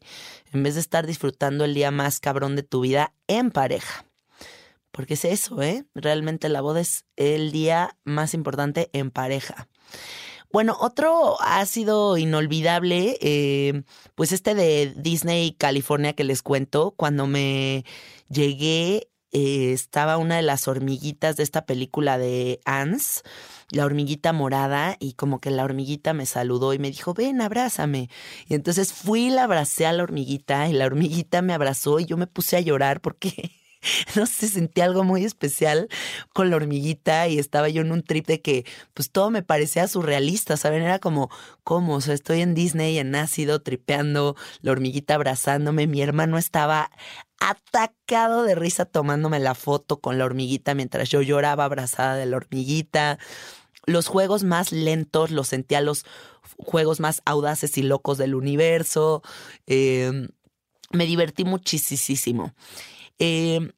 en 0.52 0.62
vez 0.62 0.74
de 0.74 0.82
estar 0.82 1.04
disfrutando 1.04 1.64
el 1.64 1.74
día 1.74 1.90
más 1.90 2.20
cabrón 2.20 2.54
de 2.54 2.62
tu 2.62 2.82
vida 2.82 3.12
en 3.26 3.50
pareja. 3.50 4.04
Porque 4.94 5.14
es 5.14 5.24
eso, 5.24 5.60
¿eh? 5.60 5.84
Realmente 5.96 6.48
la 6.48 6.60
boda 6.60 6.80
es 6.80 7.04
el 7.16 7.50
día 7.50 7.98
más 8.04 8.32
importante 8.32 8.90
en 8.92 9.10
pareja. 9.10 9.68
Bueno, 10.52 10.76
otro 10.80 11.36
ha 11.40 11.66
sido 11.66 12.16
inolvidable, 12.16 13.18
eh, 13.20 13.82
pues 14.14 14.30
este 14.30 14.54
de 14.54 14.94
Disney 14.96 15.54
California 15.54 16.12
que 16.12 16.22
les 16.22 16.42
cuento, 16.42 16.92
cuando 16.96 17.26
me 17.26 17.84
llegué 18.28 19.08
eh, 19.32 19.72
estaba 19.72 20.16
una 20.16 20.36
de 20.36 20.42
las 20.42 20.68
hormiguitas 20.68 21.36
de 21.36 21.42
esta 21.42 21.66
película 21.66 22.16
de 22.16 22.60
Ans, 22.64 23.24
la 23.70 23.84
hormiguita 23.86 24.32
morada, 24.32 24.96
y 25.00 25.14
como 25.14 25.40
que 25.40 25.50
la 25.50 25.64
hormiguita 25.64 26.12
me 26.14 26.24
saludó 26.24 26.72
y 26.72 26.78
me 26.78 26.92
dijo, 26.92 27.14
ven, 27.14 27.40
abrázame. 27.40 28.10
Y 28.46 28.54
entonces 28.54 28.92
fui 28.92 29.26
y 29.26 29.30
la 29.30 29.42
abracé 29.44 29.86
a 29.86 29.92
la 29.92 30.04
hormiguita 30.04 30.68
y 30.68 30.72
la 30.72 30.86
hormiguita 30.86 31.42
me 31.42 31.52
abrazó 31.52 31.98
y 31.98 32.04
yo 32.06 32.16
me 32.16 32.28
puse 32.28 32.56
a 32.56 32.60
llorar 32.60 33.00
porque 33.00 33.50
no 34.16 34.26
sé, 34.26 34.48
sentí 34.48 34.80
algo 34.80 35.04
muy 35.04 35.24
especial 35.24 35.88
con 36.32 36.50
la 36.50 36.56
hormiguita 36.56 37.28
y 37.28 37.38
estaba 37.38 37.68
yo 37.68 37.82
en 37.82 37.92
un 37.92 38.02
trip 38.02 38.26
de 38.26 38.40
que 38.40 38.64
pues 38.94 39.10
todo 39.10 39.30
me 39.30 39.42
parecía 39.42 39.86
surrealista, 39.88 40.56
¿saben? 40.56 40.82
Era 40.82 40.98
como, 40.98 41.30
¿cómo? 41.62 41.96
O 41.96 42.00
sea, 42.00 42.14
estoy 42.14 42.40
en 42.40 42.54
Disney, 42.54 42.98
en 42.98 43.14
ácido, 43.14 43.62
tripeando, 43.62 44.36
la 44.60 44.72
hormiguita 44.72 45.14
abrazándome, 45.14 45.86
mi 45.86 46.02
hermano 46.02 46.38
estaba 46.38 46.90
atacado 47.40 48.44
de 48.44 48.54
risa 48.54 48.86
tomándome 48.86 49.38
la 49.38 49.54
foto 49.54 50.00
con 50.00 50.18
la 50.18 50.24
hormiguita 50.24 50.74
mientras 50.74 51.10
yo 51.10 51.20
lloraba 51.20 51.64
abrazada 51.64 52.16
de 52.16 52.26
la 52.26 52.36
hormiguita. 52.36 53.18
Los 53.86 54.06
juegos 54.06 54.44
más 54.44 54.72
lentos 54.72 55.30
los 55.30 55.48
sentía 55.48 55.82
los 55.82 56.06
juegos 56.56 57.00
más 57.00 57.20
audaces 57.26 57.76
y 57.76 57.82
locos 57.82 58.16
del 58.18 58.34
universo. 58.34 59.22
Em, 59.66 60.28
me 60.90 61.06
divertí 61.06 61.44
muchísimo. 61.44 62.54
Em, 63.18 63.72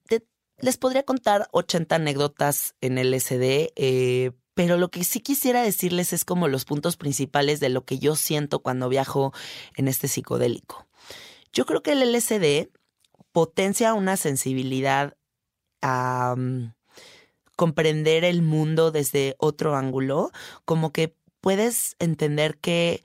les 0.58 0.76
podría 0.78 1.02
contar 1.04 1.48
80 1.52 1.96
anécdotas 1.96 2.74
en 2.80 2.98
el 2.98 3.12
SD, 3.14 3.72
eh, 3.76 4.32
pero 4.54 4.78
lo 4.78 4.90
que 4.90 5.04
sí 5.04 5.20
quisiera 5.20 5.62
decirles 5.62 6.12
es 6.12 6.24
como 6.24 6.48
los 6.48 6.64
puntos 6.64 6.96
principales 6.96 7.60
de 7.60 7.68
lo 7.68 7.84
que 7.84 7.98
yo 7.98 8.16
siento 8.16 8.60
cuando 8.60 8.88
viajo 8.88 9.32
en 9.76 9.88
este 9.88 10.08
psicodélico. 10.08 10.86
Yo 11.52 11.66
creo 11.66 11.82
que 11.82 11.92
el 11.92 12.02
LSD 12.02 12.70
potencia 13.32 13.92
una 13.92 14.16
sensibilidad 14.16 15.16
a 15.82 16.34
mm, 16.36 16.72
comprender 17.56 18.24
el 18.24 18.40
mundo 18.40 18.90
desde 18.90 19.34
otro 19.38 19.76
ángulo, 19.76 20.30
como 20.64 20.90
que 20.92 21.14
puedes 21.42 21.96
entender 21.98 22.58
que 22.58 23.02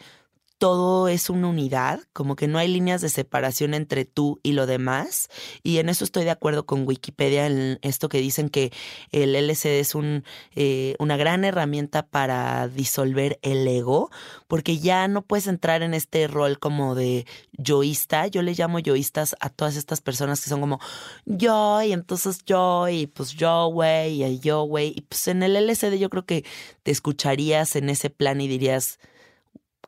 todo 0.61 1.07
es 1.07 1.31
una 1.31 1.47
unidad, 1.47 2.01
como 2.13 2.35
que 2.35 2.47
no 2.47 2.59
hay 2.59 2.67
líneas 2.67 3.01
de 3.01 3.09
separación 3.09 3.73
entre 3.73 4.05
tú 4.05 4.39
y 4.43 4.51
lo 4.51 4.67
demás. 4.67 5.27
Y 5.63 5.79
en 5.79 5.89
eso 5.89 6.03
estoy 6.03 6.23
de 6.23 6.29
acuerdo 6.29 6.67
con 6.67 6.87
Wikipedia, 6.87 7.47
en 7.47 7.79
esto 7.81 8.09
que 8.09 8.19
dicen 8.19 8.47
que 8.47 8.71
el 9.11 9.35
LCD 9.35 9.79
es 9.79 9.95
un, 9.95 10.23
eh, 10.53 10.95
una 10.99 11.17
gran 11.17 11.45
herramienta 11.45 12.05
para 12.05 12.67
disolver 12.67 13.39
el 13.41 13.67
ego, 13.67 14.11
porque 14.47 14.77
ya 14.77 15.07
no 15.07 15.23
puedes 15.23 15.47
entrar 15.47 15.81
en 15.81 15.95
este 15.95 16.27
rol 16.27 16.59
como 16.59 16.93
de 16.93 17.25
yoísta. 17.53 18.27
Yo 18.27 18.43
le 18.43 18.53
llamo 18.53 18.77
yoístas 18.77 19.35
a 19.39 19.49
todas 19.49 19.75
estas 19.75 19.99
personas 19.99 20.43
que 20.43 20.49
son 20.51 20.61
como 20.61 20.79
yo, 21.25 21.81
y 21.81 21.91
entonces 21.91 22.45
yo, 22.45 22.87
y 22.87 23.07
pues 23.07 23.31
yo, 23.31 23.65
güey, 23.69 24.23
y 24.23 24.39
yo, 24.39 24.61
güey. 24.65 24.93
Y 24.95 25.01
pues 25.01 25.27
en 25.27 25.41
el 25.41 25.55
LCD 25.55 25.97
yo 25.97 26.11
creo 26.11 26.27
que 26.27 26.45
te 26.83 26.91
escucharías 26.91 27.75
en 27.75 27.89
ese 27.89 28.11
plan 28.11 28.41
y 28.41 28.47
dirías, 28.47 28.99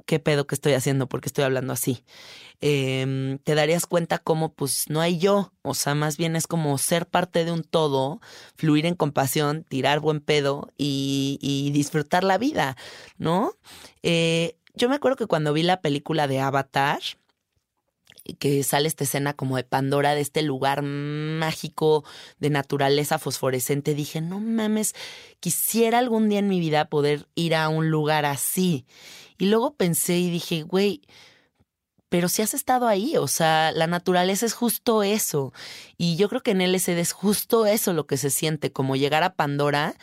qué 0.06 0.20
pedo 0.20 0.48
que 0.48 0.56
estoy 0.56 0.74
haciendo, 0.74 1.08
porque 1.08 1.30
estoy 1.30 1.44
hablando 1.44 1.74
así. 1.74 2.04
Em, 2.62 3.40
te 3.40 3.56
darías 3.56 3.86
cuenta 3.86 4.20
como 4.20 4.54
pues 4.54 4.86
no 4.90 5.02
hay 5.02 5.18
yo, 5.18 5.52
o 5.64 5.74
sea, 5.74 5.96
más 5.96 6.18
bien 6.18 6.36
es 6.36 6.48
como 6.48 6.78
ser 6.78 7.08
parte 7.08 7.44
de 7.44 7.52
un 7.52 7.64
todo, 7.64 8.22
fluir 8.56 8.86
en 8.86 8.96
compasión, 8.96 9.64
tirar 9.64 10.00
buen 10.00 10.22
pedo 10.22 10.72
y, 10.78 11.72
disfrutar 11.74 12.24
la 12.24 12.38
vida, 12.38 12.78
¿no? 13.18 13.54
Eh, 14.02 14.58
yo 14.76 14.90
me 14.90 14.96
acuerdo 14.96 15.18
que 15.18 15.28
cuando 15.28 15.54
vi 15.54 15.64
la 15.64 15.82
película 15.82 16.28
de 16.28 16.40
Avatar, 16.40 17.02
que 18.39 18.63
sale 18.63 18.88
esta 18.88 19.03
escena 19.03 19.34
como 19.34 19.58
de 19.58 19.63
Pandora, 19.63 20.15
de 20.15 20.22
este 20.22 20.42
lugar 20.42 20.82
mágico 20.82 22.03
de 22.39 22.50
naturaleza 22.50 23.20
fosforescente, 23.20 23.94
dije, 23.94 24.22
no 24.22 24.39
mames, 24.39 24.96
quisiera 25.39 26.00
algún 26.00 26.30
día 26.30 26.39
en 26.39 26.48
mi 26.48 26.60
vida 26.60 26.86
poder 26.86 27.27
ir 27.36 27.56
a 27.56 27.70
un 27.70 27.89
lugar 27.89 28.25
así. 28.25 28.86
Y 29.38 29.48
luego 29.48 29.75
pensé 29.75 30.18
y 30.18 30.30
dije, 30.30 30.63
güey, 30.63 31.01
pero 32.13 32.30
si 32.30 32.44
has 32.44 32.53
estado 32.53 32.88
ahí, 32.88 33.18
o 33.18 33.27
sea, 33.27 33.72
la 33.72 33.88
naturaleza 33.88 34.46
es 34.46 34.53
justo 34.53 35.01
eso. 35.01 35.51
Y 35.98 36.15
yo 36.15 36.30
creo 36.30 36.42
que 36.42 36.51
en 36.51 36.62
LSD 36.62 37.00
es 37.00 37.12
justo 37.12 37.65
eso 37.65 37.92
lo 37.92 38.06
que 38.06 38.18
se 38.18 38.30
siente, 38.30 38.72
como 38.72 38.96
llegar 38.96 39.24
a 39.24 39.34
Pandora 39.34 39.96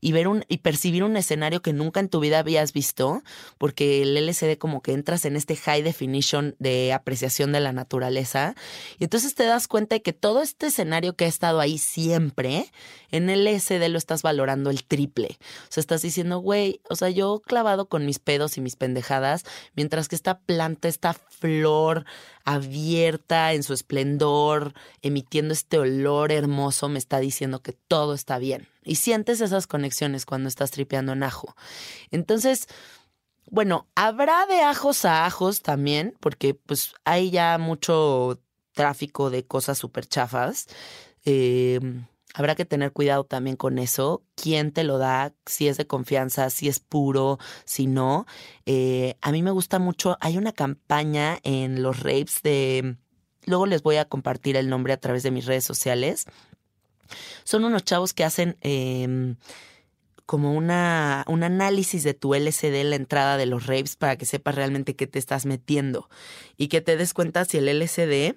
y 0.00 0.12
ver 0.12 0.28
un 0.28 0.44
y 0.48 0.58
percibir 0.58 1.04
un 1.04 1.16
escenario 1.16 1.62
que 1.62 1.72
nunca 1.72 2.00
en 2.00 2.08
tu 2.08 2.20
vida 2.20 2.38
habías 2.38 2.72
visto, 2.72 3.22
porque 3.58 4.02
el 4.02 4.14
LSD 4.14 4.58
como 4.58 4.82
que 4.82 4.92
entras 4.92 5.24
en 5.24 5.36
este 5.36 5.56
high 5.56 5.82
definition 5.82 6.54
de 6.58 6.92
apreciación 6.92 7.52
de 7.52 7.60
la 7.60 7.72
naturaleza 7.72 8.54
y 8.98 9.04
entonces 9.04 9.34
te 9.34 9.44
das 9.44 9.68
cuenta 9.68 9.96
de 9.96 10.02
que 10.02 10.12
todo 10.12 10.42
este 10.42 10.66
escenario 10.66 11.14
que 11.14 11.24
ha 11.24 11.28
estado 11.28 11.60
ahí 11.60 11.78
siempre, 11.78 12.70
en 13.10 13.30
el 13.30 13.44
LSD 13.44 13.88
lo 13.88 13.98
estás 13.98 14.22
valorando 14.22 14.70
el 14.70 14.84
triple. 14.84 15.38
O 15.68 15.72
sea, 15.72 15.80
estás 15.80 16.02
diciendo, 16.02 16.38
güey, 16.38 16.80
o 16.88 16.96
sea, 16.96 17.10
yo 17.10 17.40
clavado 17.44 17.88
con 17.88 18.04
mis 18.04 18.18
pedos 18.18 18.56
y 18.56 18.60
mis 18.60 18.76
pendejadas, 18.76 19.44
mientras 19.74 20.08
que 20.08 20.16
esta 20.16 20.38
planta, 20.40 20.88
esta 20.88 21.14
flor 21.14 22.04
abierta 22.44 23.52
en 23.52 23.62
su 23.62 23.72
esplendor, 23.72 24.74
emitiendo 25.02 25.52
este 25.52 25.78
olor 25.78 26.32
hermoso, 26.32 26.88
me 26.88 26.98
está 26.98 27.18
diciendo 27.18 27.62
que 27.62 27.72
todo 27.72 28.14
está 28.14 28.38
bien. 28.38 28.68
Y 28.86 28.94
sientes 28.94 29.40
esas 29.40 29.66
conexiones 29.66 30.24
cuando 30.24 30.48
estás 30.48 30.70
tripeando 30.70 31.12
en 31.12 31.24
ajo. 31.24 31.54
Entonces, 32.10 32.68
bueno, 33.50 33.88
habrá 33.94 34.46
de 34.46 34.60
ajos 34.62 35.04
a 35.04 35.26
ajos 35.26 35.62
también, 35.62 36.14
porque 36.20 36.54
pues 36.54 36.94
hay 37.04 37.30
ya 37.30 37.58
mucho 37.58 38.40
tráfico 38.72 39.28
de 39.30 39.44
cosas 39.44 39.76
súper 39.76 40.06
chafas. 40.06 40.68
Eh, 41.24 41.80
habrá 42.34 42.54
que 42.54 42.64
tener 42.64 42.92
cuidado 42.92 43.24
también 43.24 43.56
con 43.56 43.78
eso. 43.78 44.22
¿Quién 44.36 44.70
te 44.70 44.84
lo 44.84 44.98
da? 44.98 45.34
Si 45.46 45.66
es 45.66 45.76
de 45.76 45.86
confianza, 45.86 46.50
si 46.50 46.68
es 46.68 46.78
puro, 46.78 47.38
si 47.64 47.88
no. 47.88 48.26
Eh, 48.66 49.16
a 49.20 49.32
mí 49.32 49.42
me 49.42 49.50
gusta 49.50 49.80
mucho. 49.80 50.16
Hay 50.20 50.38
una 50.38 50.52
campaña 50.52 51.38
en 51.42 51.82
los 51.82 52.00
rapes 52.00 52.42
de. 52.42 52.96
Luego 53.46 53.66
les 53.66 53.82
voy 53.82 53.96
a 53.96 54.04
compartir 54.04 54.56
el 54.56 54.68
nombre 54.68 54.92
a 54.92 55.00
través 55.00 55.22
de 55.22 55.30
mis 55.32 55.46
redes 55.46 55.64
sociales. 55.64 56.26
Son 57.44 57.64
unos 57.64 57.84
chavos 57.84 58.12
que 58.12 58.24
hacen 58.24 58.56
em, 58.60 59.36
como 60.26 60.54
una, 60.54 61.24
un 61.28 61.44
análisis 61.44 62.02
de 62.02 62.14
tu 62.14 62.34
LCD 62.34 62.80
en 62.80 62.90
la 62.90 62.96
entrada 62.96 63.36
de 63.36 63.46
los 63.46 63.66
raves 63.66 63.96
para 63.96 64.16
que 64.16 64.26
sepas 64.26 64.54
realmente 64.54 64.96
qué 64.96 65.06
te 65.06 65.18
estás 65.18 65.46
metiendo 65.46 66.08
y 66.56 66.68
que 66.68 66.80
te 66.80 66.96
des 66.96 67.14
cuenta 67.14 67.44
si 67.44 67.58
el 67.58 67.68
LCD 67.68 68.34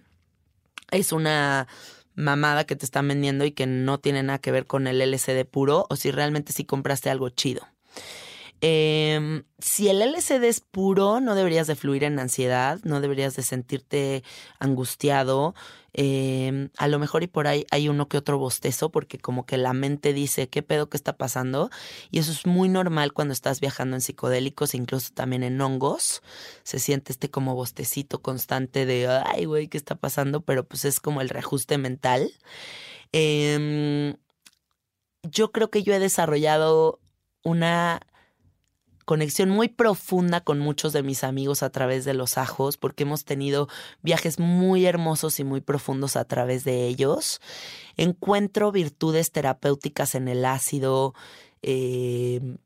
es 0.91 1.11
una 1.11 1.67
mamada 2.15 2.65
que 2.65 2.75
te 2.75 2.85
están 2.85 3.07
vendiendo 3.07 3.45
y 3.45 3.51
que 3.51 3.65
no 3.65 3.99
tiene 3.99 4.23
nada 4.23 4.39
que 4.39 4.51
ver 4.51 4.67
con 4.67 4.87
el 4.87 5.01
LCD 5.01 5.45
puro 5.45 5.85
o 5.89 5.95
si 5.95 6.11
realmente 6.11 6.53
sí 6.53 6.65
compraste 6.65 7.09
algo 7.09 7.29
chido. 7.29 7.67
Eh, 8.61 9.43
si 9.59 9.89
el 9.89 10.01
LCD 10.01 10.43
es 10.45 10.59
puro, 10.59 11.21
no 11.21 11.35
deberías 11.35 11.67
de 11.67 11.75
fluir 11.75 12.03
en 12.03 12.19
ansiedad, 12.19 12.79
no 12.83 13.01
deberías 13.01 13.35
de 13.35 13.43
sentirte 13.43 14.23
angustiado. 14.59 15.55
Eh, 15.93 16.69
a 16.77 16.87
lo 16.87 16.99
mejor 16.99 17.23
y 17.23 17.27
por 17.27 17.47
ahí 17.47 17.65
hay 17.71 17.89
uno 17.89 18.07
que 18.07 18.17
otro 18.17 18.37
bostezo 18.37 18.91
porque 18.91 19.17
como 19.17 19.45
que 19.45 19.57
la 19.57 19.73
mente 19.73 20.13
dice, 20.13 20.47
¿qué 20.47 20.61
pedo 20.61 20.89
que 20.89 20.97
está 20.97 21.17
pasando? 21.17 21.69
Y 22.11 22.19
eso 22.19 22.31
es 22.31 22.45
muy 22.45 22.69
normal 22.69 23.13
cuando 23.13 23.33
estás 23.33 23.59
viajando 23.59 23.95
en 23.95 24.01
psicodélicos, 24.01 24.75
incluso 24.75 25.11
también 25.13 25.43
en 25.43 25.59
hongos. 25.61 26.21
Se 26.63 26.79
siente 26.79 27.11
este 27.11 27.31
como 27.31 27.55
bostecito 27.55 28.21
constante 28.21 28.85
de, 28.85 29.07
ay, 29.07 29.45
güey, 29.45 29.67
¿qué 29.67 29.77
está 29.77 29.95
pasando? 29.95 30.41
Pero 30.41 30.65
pues 30.65 30.85
es 30.85 30.99
como 30.99 31.21
el 31.21 31.29
reajuste 31.29 31.77
mental. 31.77 32.31
Eh, 33.13 34.15
yo 35.23 35.51
creo 35.51 35.69
que 35.69 35.83
yo 35.83 35.93
he 35.93 35.99
desarrollado 35.99 36.99
una 37.43 38.01
conexión 39.09 39.49
muy 39.49 39.69
profunda 39.69 40.41
con 40.41 40.59
muchos 40.59 40.93
de 40.93 41.01
mis 41.01 41.23
amigos 41.23 41.63
a 41.63 41.71
través 41.71 42.05
de 42.05 42.13
los 42.13 42.37
ajos, 42.37 42.77
porque 42.77 43.05
hemos 43.05 43.25
tenido 43.25 43.67
viajes 44.03 44.37
muy 44.37 44.85
hermosos 44.85 45.39
y 45.39 45.43
muy 45.43 45.61
profundos 45.61 46.15
a 46.15 46.25
través 46.25 46.63
de 46.63 46.85
ellos. 46.85 47.41
Encuentro 47.97 48.71
virtudes 48.71 49.31
terapéuticas 49.31 50.13
en 50.13 50.27
el 50.27 50.45
ácido. 50.45 51.15
Eh, 51.63 52.57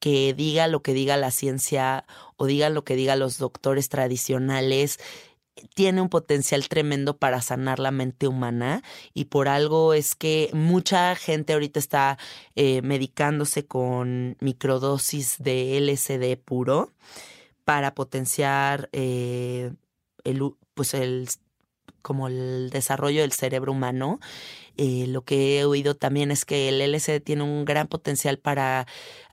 que 0.00 0.32
diga 0.34 0.68
lo 0.68 0.82
que 0.82 0.92
diga 0.94 1.16
la 1.18 1.30
ciencia 1.30 2.06
o 2.36 2.44
diga 2.46 2.68
lo 2.68 2.84
que 2.84 2.94
diga 2.94 3.16
los 3.16 3.38
doctores 3.38 3.88
tradicionales, 3.88 4.98
tiene 5.74 6.00
un 6.00 6.08
potencial 6.08 6.68
tremendo 6.68 7.16
para 7.16 7.40
sanar 7.40 7.78
la 7.78 7.90
mente 7.90 8.26
humana 8.26 8.82
y 9.12 9.26
por 9.26 9.48
algo 9.48 9.94
es 9.94 10.14
que 10.14 10.50
mucha 10.52 11.14
gente 11.16 11.52
ahorita 11.52 11.78
está 11.78 12.18
eh, 12.56 12.82
medicándose 12.82 13.66
con 13.66 14.36
microdosis 14.40 15.36
de 15.38 15.78
LSD 15.80 16.36
puro 16.42 16.92
para 17.64 17.94
potenciar 17.94 18.88
eh, 18.92 19.72
el, 20.24 20.42
pues 20.74 20.94
el, 20.94 21.28
como 22.02 22.28
el 22.28 22.70
desarrollo 22.70 23.22
del 23.22 23.32
cerebro 23.32 23.72
humano. 23.72 24.20
Eh, 24.76 25.06
lo 25.08 25.22
que 25.22 25.60
he 25.60 25.64
oído 25.64 25.94
también 25.94 26.30
es 26.30 26.44
que 26.44 26.68
el 26.68 26.80
LSD 26.80 27.20
tiene 27.20 27.42
un 27.44 27.64
gran 27.64 27.86
potencial 27.86 28.38
para 28.38 28.86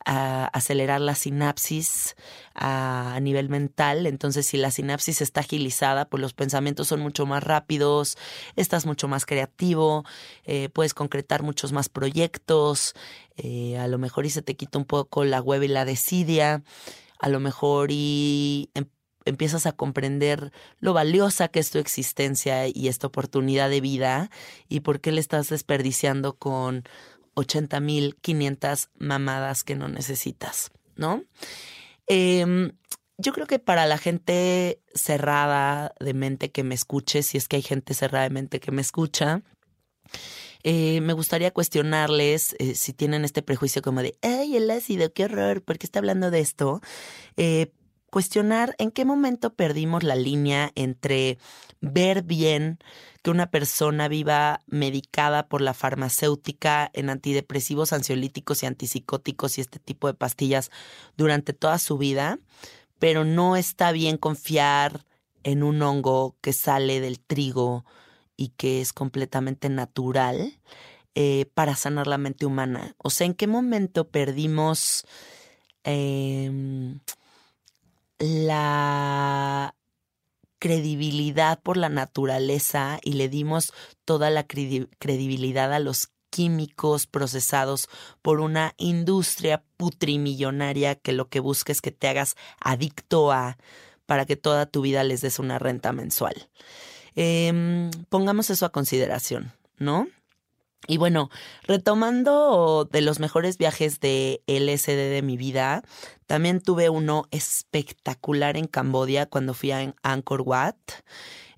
acelerar 0.03 0.99
la 0.99 1.13
sinapsis 1.13 2.15
a, 2.55 3.19
nivel 3.21 3.49
mental. 3.49 4.07
Entonces, 4.07 4.47
si 4.47 4.57
la 4.57 4.71
sinapsis 4.71 5.21
está 5.21 5.41
agilizada, 5.41 6.05
pues 6.05 6.21
los 6.21 6.33
pensamientos 6.33 6.87
son 6.87 7.01
mucho 7.01 7.25
más 7.25 7.43
rápidos, 7.43 8.17
estás 8.55 8.85
mucho 8.85 9.07
más 9.07 9.25
creativo, 9.25 10.03
eh, 10.45 10.69
puedes 10.69 10.93
concretar 10.93 11.43
muchos 11.43 11.71
más 11.71 11.89
proyectos, 11.89 12.95
eh, 13.37 13.77
a 13.77 13.87
lo 13.87 13.97
mejor 13.97 14.25
y 14.25 14.31
se 14.31 14.41
te 14.41 14.55
quita 14.55 14.79
un 14.79 14.85
poco 14.85 15.23
la 15.23 15.41
hueva 15.41 15.65
y 15.65 15.67
la 15.67 15.85
desidia, 15.85 16.63
a 17.19 17.29
lo 17.29 17.39
mejor 17.39 17.89
y 17.91 18.71
em, 18.73 18.85
empiezas 19.25 19.65
a 19.65 19.71
comprender 19.71 20.51
lo 20.79 20.93
valiosa 20.93 21.47
que 21.47 21.59
es 21.59 21.71
tu 21.71 21.79
existencia 21.79 22.67
y 22.67 22.87
esta 22.87 23.07
oportunidad 23.07 23.69
de 23.69 23.81
vida 23.81 24.29
y 24.67 24.81
por 24.81 24.99
qué 25.01 25.11
le 25.11 25.21
estás 25.21 25.49
desperdiciando 25.49 26.33
con 26.33 26.83
80 27.35 27.79
mil 27.79 28.15
500 28.15 28.89
mamadas 28.97 29.63
que 29.63 29.75
no 29.75 29.87
necesitas, 29.87 30.71
¿no? 30.95 31.23
Em, 32.07 32.71
yo 33.17 33.33
creo 33.33 33.45
que 33.45 33.59
para 33.59 33.85
la 33.85 33.97
gente 33.97 34.81
cerrada 34.93 35.93
de 35.99 36.13
mente 36.13 36.51
que 36.51 36.63
me 36.63 36.75
escuche, 36.75 37.23
si 37.23 37.37
es 37.37 37.47
que 37.47 37.57
hay 37.57 37.61
gente 37.61 37.93
cerrada 37.93 38.23
de 38.23 38.31
mente 38.31 38.59
que 38.59 38.71
me 38.71 38.81
escucha, 38.81 39.43
eh, 40.63 41.01
me 41.01 41.13
gustaría 41.13 41.51
cuestionarles 41.51 42.55
eh, 42.59 42.75
si 42.75 42.93
tienen 42.93 43.25
este 43.25 43.41
prejuicio 43.41 43.81
como 43.81 44.01
de, 44.01 44.17
ay, 44.21 44.57
el 44.57 44.69
ácido, 44.69 45.11
qué 45.13 45.25
horror, 45.25 45.63
¿por 45.63 45.77
qué 45.77 45.87
está 45.87 45.99
hablando 45.99 46.31
de 46.31 46.39
esto? 46.39 46.81
Eh, 47.37 47.71
cuestionar 48.11 48.75
en 48.77 48.91
qué 48.91 49.05
momento 49.05 49.55
perdimos 49.55 50.03
la 50.03 50.15
línea 50.15 50.71
entre 50.75 51.39
ver 51.79 52.21
bien 52.21 52.77
que 53.23 53.31
una 53.31 53.49
persona 53.49 54.07
viva 54.07 54.61
medicada 54.67 55.47
por 55.47 55.61
la 55.61 55.73
farmacéutica 55.73 56.91
en 56.93 57.09
antidepresivos, 57.09 57.93
ansiolíticos 57.93 58.61
y 58.61 58.65
antipsicóticos 58.65 59.57
y 59.57 59.61
este 59.61 59.79
tipo 59.79 60.07
de 60.07 60.13
pastillas 60.13 60.71
durante 61.17 61.53
toda 61.53 61.79
su 61.79 61.97
vida, 61.97 62.37
pero 62.99 63.23
no 63.23 63.55
está 63.55 63.91
bien 63.91 64.17
confiar 64.17 65.05
en 65.43 65.63
un 65.63 65.81
hongo 65.81 66.35
que 66.41 66.53
sale 66.53 66.99
del 66.99 67.19
trigo 67.19 67.85
y 68.35 68.49
que 68.49 68.81
es 68.81 68.91
completamente 68.91 69.69
natural 69.69 70.59
eh, 71.15 71.45
para 71.53 71.75
sanar 71.75 72.07
la 72.07 72.17
mente 72.17 72.45
humana. 72.45 72.95
O 72.97 73.09
sea, 73.09 73.25
¿en 73.25 73.35
qué 73.35 73.47
momento 73.47 74.09
perdimos 74.09 75.05
em, 75.83 76.99
la 78.21 79.75
credibilidad 80.59 81.59
por 81.59 81.75
la 81.75 81.89
naturaleza 81.89 82.99
y 83.03 83.13
le 83.13 83.29
dimos 83.29 83.73
toda 84.05 84.29
la 84.29 84.45
credibilidad 84.45 85.73
a 85.73 85.79
los 85.79 86.09
químicos 86.29 87.07
procesados 87.07 87.89
por 88.21 88.39
una 88.39 88.73
industria 88.77 89.63
putrimillonaria 89.77 90.95
que 90.95 91.13
lo 91.13 91.29
que 91.29 91.39
busca 91.39 91.71
es 91.71 91.81
que 91.81 91.91
te 91.91 92.07
hagas 92.07 92.35
adicto 92.59 93.31
a 93.31 93.57
para 94.05 94.25
que 94.25 94.35
toda 94.35 94.65
tu 94.65 94.81
vida 94.81 95.03
les 95.03 95.21
des 95.21 95.39
una 95.39 95.57
renta 95.57 95.91
mensual. 95.91 96.49
Em, 97.15 97.89
pongamos 98.09 98.49
eso 98.49 98.65
a 98.65 98.71
consideración, 98.71 99.51
¿no? 99.77 100.07
Y 100.87 100.97
bueno, 100.97 101.29
retomando 101.63 102.87
de 102.91 103.01
los 103.01 103.19
mejores 103.19 103.57
viajes 103.57 103.99
de 103.99 104.41
LSD 104.47 105.11
de 105.11 105.21
mi 105.21 105.37
vida, 105.37 105.83
también 106.25 106.59
tuve 106.59 106.89
uno 106.89 107.25
espectacular 107.31 108.57
en 108.57 108.65
Cambodia 108.67 109.27
cuando 109.27 109.53
fui 109.53 109.71
a 109.71 109.93
Angkor 110.01 110.41
Wat. 110.41 110.75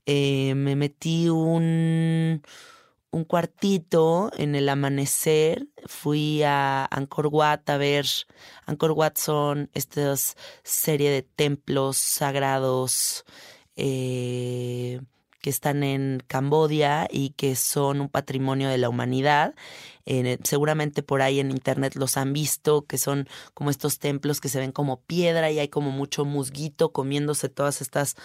Eh, 0.06 0.56
me 0.56 0.76
metí 0.76 1.30
un, 1.30 2.44
un 3.12 3.24
cuartito 3.24 4.32
en 4.38 4.56
el 4.56 4.68
amanecer. 4.68 5.68
Fui 5.86 6.44
a 6.44 6.86
Angkor 6.92 7.28
Wat 7.28 7.70
a 7.70 7.78
ver. 7.78 8.06
Angkor 8.66 8.92
Wat 8.92 9.18
son 9.18 9.70
estas 9.74 10.36
serie 10.64 11.12
de 11.12 11.22
templos 11.22 11.98
sagrados. 11.98 13.24
Eh, 13.78 15.00
que 15.44 15.50
están 15.50 15.84
en 15.84 16.24
Cambodia 16.26 17.06
y 17.12 17.32
que 17.32 17.58
son 17.58 18.00
un 18.00 18.08
patrimonio 18.08 18.70
de 18.70 18.78
la 18.78 18.88
humanidad. 18.88 19.56
Eh, 20.06 20.38
seguramente 20.46 21.04
por 21.04 21.22
ahí 21.22 21.42
en 21.42 21.52
internet 21.52 21.96
los 21.96 22.16
han 22.16 22.32
visto, 22.32 22.86
que 22.86 22.98
son 22.98 23.28
como 23.54 23.70
estos 23.70 24.00
templos 24.00 24.40
que 24.40 24.48
se 24.48 24.60
ven 24.60 24.72
como 24.72 25.02
piedra 25.02 25.52
y 25.52 25.60
hay 25.60 25.68
como 25.68 25.92
mucho 25.92 26.24
musguito 26.24 26.94
comiéndose 26.94 27.50
todas 27.50 27.82
estas 27.82 28.16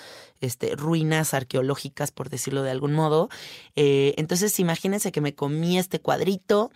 este, 0.41 0.77
ruinas 0.77 1.35
arqueológicas, 1.35 2.13
por 2.13 2.31
decirlo 2.31 2.63
de 2.63 2.71
algún 2.71 2.93
modo. 2.93 3.31
Eh, 3.75 4.15
entonces 4.17 4.57
imagínense 4.61 5.11
que 5.11 5.21
me 5.21 5.35
comí 5.35 5.77
este 5.77 5.99
cuadrito, 5.99 6.71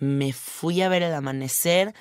me 0.00 0.32
fui 0.32 0.82
a 0.82 0.88
ver 0.88 1.04
el 1.04 1.14
amanecer, 1.14 1.94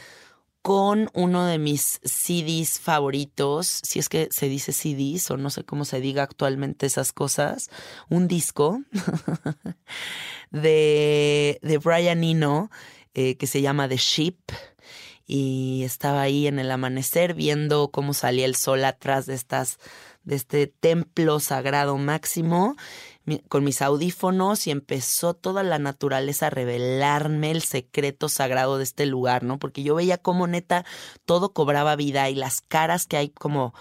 con 0.63 1.09
uno 1.13 1.45
de 1.45 1.59
mis 1.59 1.99
CDs 2.05 2.79
favoritos, 2.79 3.81
si 3.83 3.99
es 3.99 4.07
que 4.07 4.29
se 4.31 4.47
dice 4.47 4.71
CDs 4.71 5.29
o 5.29 5.35
no 5.35 5.49
sé 5.49 5.65
cómo 5.65 5.83
se 5.83 5.99
diga 5.99 6.23
actualmente 6.23 6.85
esas 6.85 7.11
cosas, 7.11 7.69
un 8.09 8.29
disco 8.29 8.81
de, 10.51 11.59
de 11.61 11.77
Brian 11.79 12.23
Eno 12.23 12.71
eh, 13.13 13.35
que 13.35 13.45
se 13.45 13.61
llama 13.61 13.89
The 13.89 13.97
Sheep 13.97 14.39
y 15.27 15.83
estaba 15.83 16.21
ahí 16.21 16.47
en 16.47 16.59
el 16.59 16.71
amanecer 16.71 17.33
viendo 17.33 17.89
cómo 17.91 18.13
salía 18.13 18.45
el 18.45 18.55
sol 18.55 18.85
atrás 18.85 19.25
de 19.25 19.35
estas 19.35 19.79
de 20.23 20.35
este 20.35 20.67
templo 20.67 21.41
sagrado 21.41 21.97
máximo 21.97 22.77
con 23.47 23.63
mis 23.63 23.81
audífonos 23.81 24.67
y 24.67 24.71
empezó 24.71 25.33
toda 25.33 25.63
la 25.63 25.79
naturaleza 25.79 26.47
a 26.47 26.49
revelarme 26.49 27.51
el 27.51 27.61
secreto 27.61 28.27
sagrado 28.27 28.77
de 28.77 28.83
este 28.83 29.05
lugar, 29.05 29.43
¿no? 29.43 29.59
Porque 29.59 29.83
yo 29.83 29.95
veía 29.95 30.17
cómo 30.17 30.47
neta 30.47 30.85
todo 31.25 31.53
cobraba 31.53 31.95
vida 31.95 32.29
y 32.29 32.35
las 32.35 32.61
caras 32.61 33.05
que 33.05 33.17
hay 33.17 33.29
como 33.29 33.73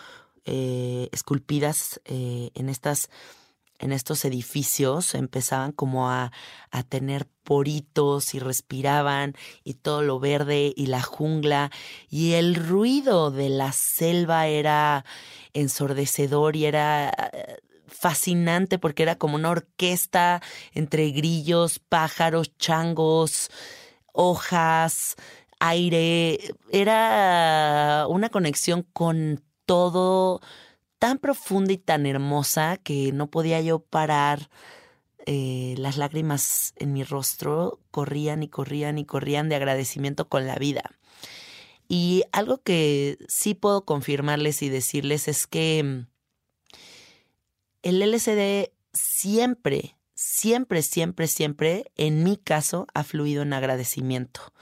eh, 0.44 1.09
esculpidas 1.12 2.00
eh, 2.05 2.50
en 2.55 2.68
estas 2.68 3.11
en 3.78 3.90
estos 3.90 4.24
edificios 4.24 5.16
empezaban 5.16 5.72
como 5.72 6.09
a, 6.09 6.31
a, 6.70 6.83
tener 6.85 7.26
poritos 7.42 8.33
y 8.33 8.38
respiraban 8.38 9.35
y 9.64 9.74
todo 9.74 10.02
lo 10.02 10.20
verde 10.20 10.72
y 10.76 10.87
la 10.87 11.02
jungla 11.02 11.72
y 12.09 12.35
el 12.35 12.55
ruido 12.55 13.33
de 13.33 13.48
la 13.48 13.72
selva 13.72 14.46
era 14.46 15.05
ensordecedor 15.52 16.55
y 16.55 16.66
era 16.66 17.12
fascinante 17.92 18.78
porque 18.78 19.02
era 19.02 19.16
como 19.16 19.37
una 19.37 19.50
orquesta 19.50 20.42
entre 20.72 21.11
grillos, 21.11 21.78
pájaros, 21.78 22.57
changos, 22.59 23.50
hojas, 24.12 25.16
aire. 25.61 26.38
Era 26.70 28.07
una 28.09 28.28
conexión 28.28 28.87
con 28.92 29.42
todo 29.66 30.40
tan 30.98 31.18
profunda 31.18 31.72
y 31.72 31.78
tan 31.78 32.07
hermosa 32.07 32.76
que 32.76 33.12
no 33.12 33.31
podía 33.31 33.61
yo 33.61 33.81
parar. 33.81 34.50
Eh, 35.24 35.76
las 35.78 35.98
lágrimas 35.98 36.74
en 36.76 36.92
mi 36.92 37.05
rostro 37.05 37.78
corrían 37.92 38.42
y 38.42 38.48
corrían 38.48 38.98
y 38.98 39.05
corrían 39.05 39.48
de 39.48 39.55
agradecimiento 39.55 40.28
con 40.28 40.46
la 40.48 40.57
vida. 40.57 40.83
Y 41.88 42.24
algo 42.33 42.62
que 42.62 43.18
sí 43.28 43.55
puedo 43.55 43.85
confirmarles 43.85 44.62
y 44.62 44.68
decirles 44.68 45.28
es 45.28 45.46
que 45.46 46.07
el 47.83 48.03
LCD 48.03 48.73
siempre, 48.92 49.97
siempre, 50.14 50.83
siempre, 50.83 51.27
siempre, 51.27 51.92
en 51.97 52.25
mi 52.25 52.37
caso, 52.37 52.87
ha 52.95 53.05
fluido 53.05 53.42
en 53.42 53.53
agradecimiento. 53.53 54.53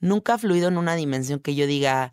Nunca 0.00 0.34
ha 0.34 0.38
fluido 0.38 0.68
en 0.68 0.78
una 0.78 0.94
dimensión 0.94 1.40
que 1.40 1.54
yo 1.54 1.66
diga, 1.66 2.12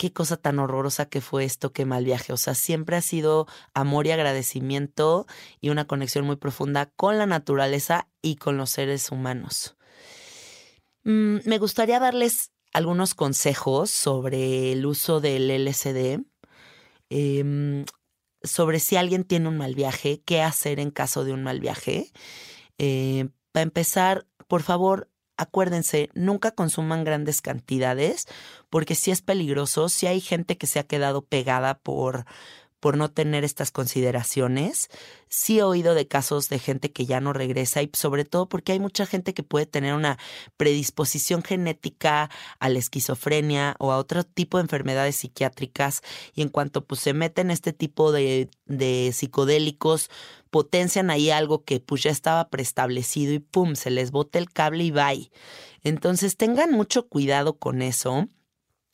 qué 0.00 0.14
cosa 0.14 0.38
tan 0.38 0.58
horrorosa 0.58 1.10
que 1.10 1.20
fue 1.20 1.44
esto, 1.44 1.74
qué 1.74 1.84
mal 1.84 2.06
viaje. 2.06 2.32
O 2.32 2.38
sea, 2.38 2.54
siempre 2.54 2.96
ha 2.96 3.02
sido 3.02 3.46
amor 3.74 4.06
y 4.06 4.12
agradecimiento 4.12 5.26
y 5.60 5.68
una 5.68 5.86
conexión 5.86 6.24
muy 6.24 6.36
profunda 6.36 6.86
con 6.86 7.18
la 7.18 7.26
naturaleza 7.26 8.08
y 8.22 8.36
con 8.36 8.56
los 8.56 8.70
seres 8.70 9.10
humanos. 9.10 9.76
Mm, 11.04 11.40
me 11.44 11.58
gustaría 11.58 12.00
darles 12.00 12.50
algunos 12.72 13.14
consejos 13.14 13.90
sobre 13.90 14.72
el 14.72 14.86
uso 14.86 15.20
del 15.20 15.50
LSD. 15.50 16.24
Em, 17.10 17.84
sobre 18.42 18.80
si 18.80 18.96
alguien 18.96 19.24
tiene 19.24 19.48
un 19.48 19.56
mal 19.56 19.74
viaje, 19.74 20.22
qué 20.24 20.42
hacer 20.42 20.80
en 20.80 20.90
caso 20.90 21.24
de 21.24 21.32
un 21.32 21.42
mal 21.42 21.60
viaje. 21.60 22.12
Eh, 22.78 23.28
para 23.52 23.62
empezar, 23.62 24.26
por 24.48 24.62
favor, 24.62 25.10
acuérdense, 25.36 26.10
nunca 26.14 26.50
consuman 26.52 27.04
grandes 27.04 27.40
cantidades, 27.40 28.26
porque 28.68 28.94
si 28.94 29.10
es 29.10 29.22
peligroso, 29.22 29.88
si 29.88 30.06
hay 30.06 30.20
gente 30.20 30.58
que 30.58 30.66
se 30.66 30.78
ha 30.78 30.84
quedado 30.84 31.24
pegada 31.24 31.78
por 31.78 32.26
por 32.80 32.96
no 32.96 33.10
tener 33.10 33.44
estas 33.44 33.70
consideraciones. 33.70 34.88
Sí 35.28 35.58
he 35.58 35.62
oído 35.62 35.94
de 35.94 36.08
casos 36.08 36.48
de 36.48 36.58
gente 36.58 36.90
que 36.90 37.06
ya 37.06 37.20
no 37.20 37.32
regresa 37.32 37.82
y 37.82 37.90
sobre 37.92 38.24
todo 38.24 38.48
porque 38.48 38.72
hay 38.72 38.80
mucha 38.80 39.06
gente 39.06 39.34
que 39.34 39.42
puede 39.42 39.66
tener 39.66 39.94
una 39.94 40.18
predisposición 40.56 41.42
genética 41.44 42.30
a 42.58 42.68
la 42.68 42.78
esquizofrenia 42.78 43.76
o 43.78 43.92
a 43.92 43.98
otro 43.98 44.24
tipo 44.24 44.56
de 44.56 44.62
enfermedades 44.62 45.16
psiquiátricas 45.16 46.00
y 46.34 46.42
en 46.42 46.48
cuanto 46.48 46.84
pues 46.84 47.00
se 47.00 47.12
meten 47.12 47.50
este 47.50 47.72
tipo 47.72 48.10
de, 48.10 48.48
de 48.66 49.12
psicodélicos 49.14 50.10
potencian 50.50 51.10
ahí 51.10 51.30
algo 51.30 51.64
que 51.64 51.80
pues 51.80 52.02
ya 52.02 52.10
estaba 52.10 52.48
preestablecido 52.48 53.32
y 53.32 53.38
pum, 53.38 53.76
se 53.76 53.90
les 53.90 54.10
bota 54.10 54.38
el 54.38 54.50
cable 54.50 54.84
y 54.84 54.90
bye. 54.90 55.30
Entonces 55.82 56.36
tengan 56.36 56.72
mucho 56.72 57.08
cuidado 57.08 57.58
con 57.58 57.82
eso 57.82 58.28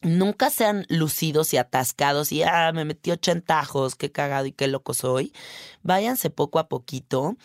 nunca 0.06 0.50
sean 0.50 0.86
lucidos 0.88 1.52
y 1.52 1.56
atascados 1.56 2.32
y, 2.32 2.42
ah, 2.42 2.72
me 2.72 2.84
metí 2.84 3.10
80 3.10 3.58
ajos, 3.58 3.94
qué 3.94 4.10
cagado 4.12 4.46
y 4.46 4.52
qué 4.52 4.68
loco 4.68 4.94
soy. 4.94 5.32
Váyanse 5.82 6.30
poco 6.30 6.58
a 6.58 6.68
poquito. 6.68 7.36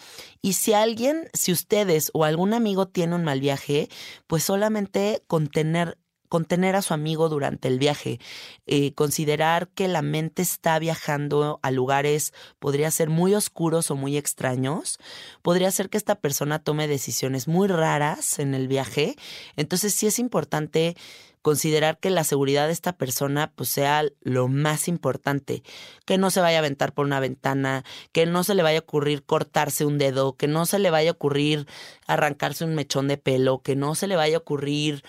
Y 0.41 0.53
si 0.53 0.73
alguien, 0.73 1.29
si 1.33 1.51
ustedes 1.51 2.11
o 2.13 2.23
algún 2.23 2.53
amigo 2.53 2.87
tiene 2.87 3.15
un 3.15 3.23
mal 3.23 3.41
viaje, 3.41 3.89
pues 4.27 4.43
solamente 4.43 5.23
contener 5.27 5.97
contener 6.31 6.77
a 6.77 6.81
su 6.81 6.93
amigo 6.93 7.27
durante 7.27 7.67
el 7.67 7.77
viaje, 7.77 8.21
eh, 8.65 8.93
considerar 8.93 9.67
que 9.67 9.89
la 9.89 10.01
mente 10.01 10.41
está 10.41 10.79
viajando 10.79 11.59
a 11.61 11.71
lugares, 11.71 12.33
podría 12.57 12.89
ser 12.89 13.09
muy 13.09 13.35
oscuros 13.35 13.91
o 13.91 13.97
muy 13.97 14.15
extraños, 14.15 14.97
podría 15.41 15.69
ser 15.71 15.89
que 15.89 15.97
esta 15.97 16.15
persona 16.15 16.59
tome 16.59 16.87
decisiones 16.87 17.49
muy 17.49 17.67
raras 17.67 18.39
en 18.39 18.53
el 18.53 18.69
viaje, 18.69 19.17
entonces 19.57 19.93
sí 19.93 20.07
es 20.07 20.19
importante 20.19 20.95
considerar 21.41 21.99
que 21.99 22.09
la 22.09 22.23
seguridad 22.23 22.67
de 22.67 22.73
esta 22.73 22.93
persona 22.93 23.51
pues 23.55 23.69
sea 23.69 24.03
lo 24.21 24.47
más 24.47 24.87
importante, 24.87 25.63
que 26.05 26.17
no 26.17 26.31
se 26.31 26.41
vaya 26.41 26.57
a 26.57 26.59
aventar 26.59 26.93
por 26.93 27.05
una 27.05 27.19
ventana, 27.19 27.83
que 28.11 28.25
no 28.25 28.43
se 28.43 28.55
le 28.55 28.63
vaya 28.63 28.79
a 28.79 28.81
ocurrir 28.81 29.23
cortarse 29.23 29.85
un 29.85 29.97
dedo, 29.97 30.35
que 30.37 30.47
no 30.47 30.65
se 30.65 30.79
le 30.79 30.91
vaya 30.91 31.09
a 31.09 31.13
ocurrir 31.13 31.67
arrancarse 32.07 32.65
un 32.65 32.75
mechón 32.75 33.07
de 33.07 33.17
pelo, 33.17 33.61
que 33.61 33.75
no 33.75 33.95
se 33.95 34.07
le 34.07 34.15
vaya 34.15 34.37
a 34.37 34.39
ocurrir 34.39 35.03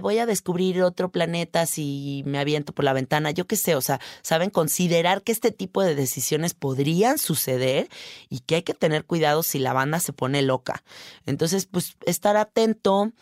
voy 0.00 0.18
a 0.18 0.26
descubrir 0.26 0.82
otro 0.82 1.10
planeta 1.10 1.66
si 1.66 2.22
me 2.26 2.38
aviento 2.38 2.72
por 2.72 2.84
la 2.84 2.92
ventana, 2.92 3.30
yo 3.30 3.46
qué 3.46 3.56
sé, 3.56 3.74
o 3.74 3.80
sea, 3.80 4.00
saben 4.22 4.50
considerar 4.50 5.22
que 5.22 5.32
este 5.32 5.50
tipo 5.50 5.82
de 5.82 5.94
decisiones 5.94 6.54
podrían 6.54 7.18
suceder 7.18 7.88
y 8.28 8.40
que 8.40 8.56
hay 8.56 8.62
que 8.62 8.74
tener 8.74 9.04
cuidado 9.04 9.42
si 9.42 9.58
la 9.58 9.72
banda 9.72 9.98
se 10.00 10.12
pone 10.12 10.42
loca. 10.42 10.82
Entonces, 11.26 11.66
pues 11.66 11.96
estar 12.06 12.36
atento, 12.36 13.12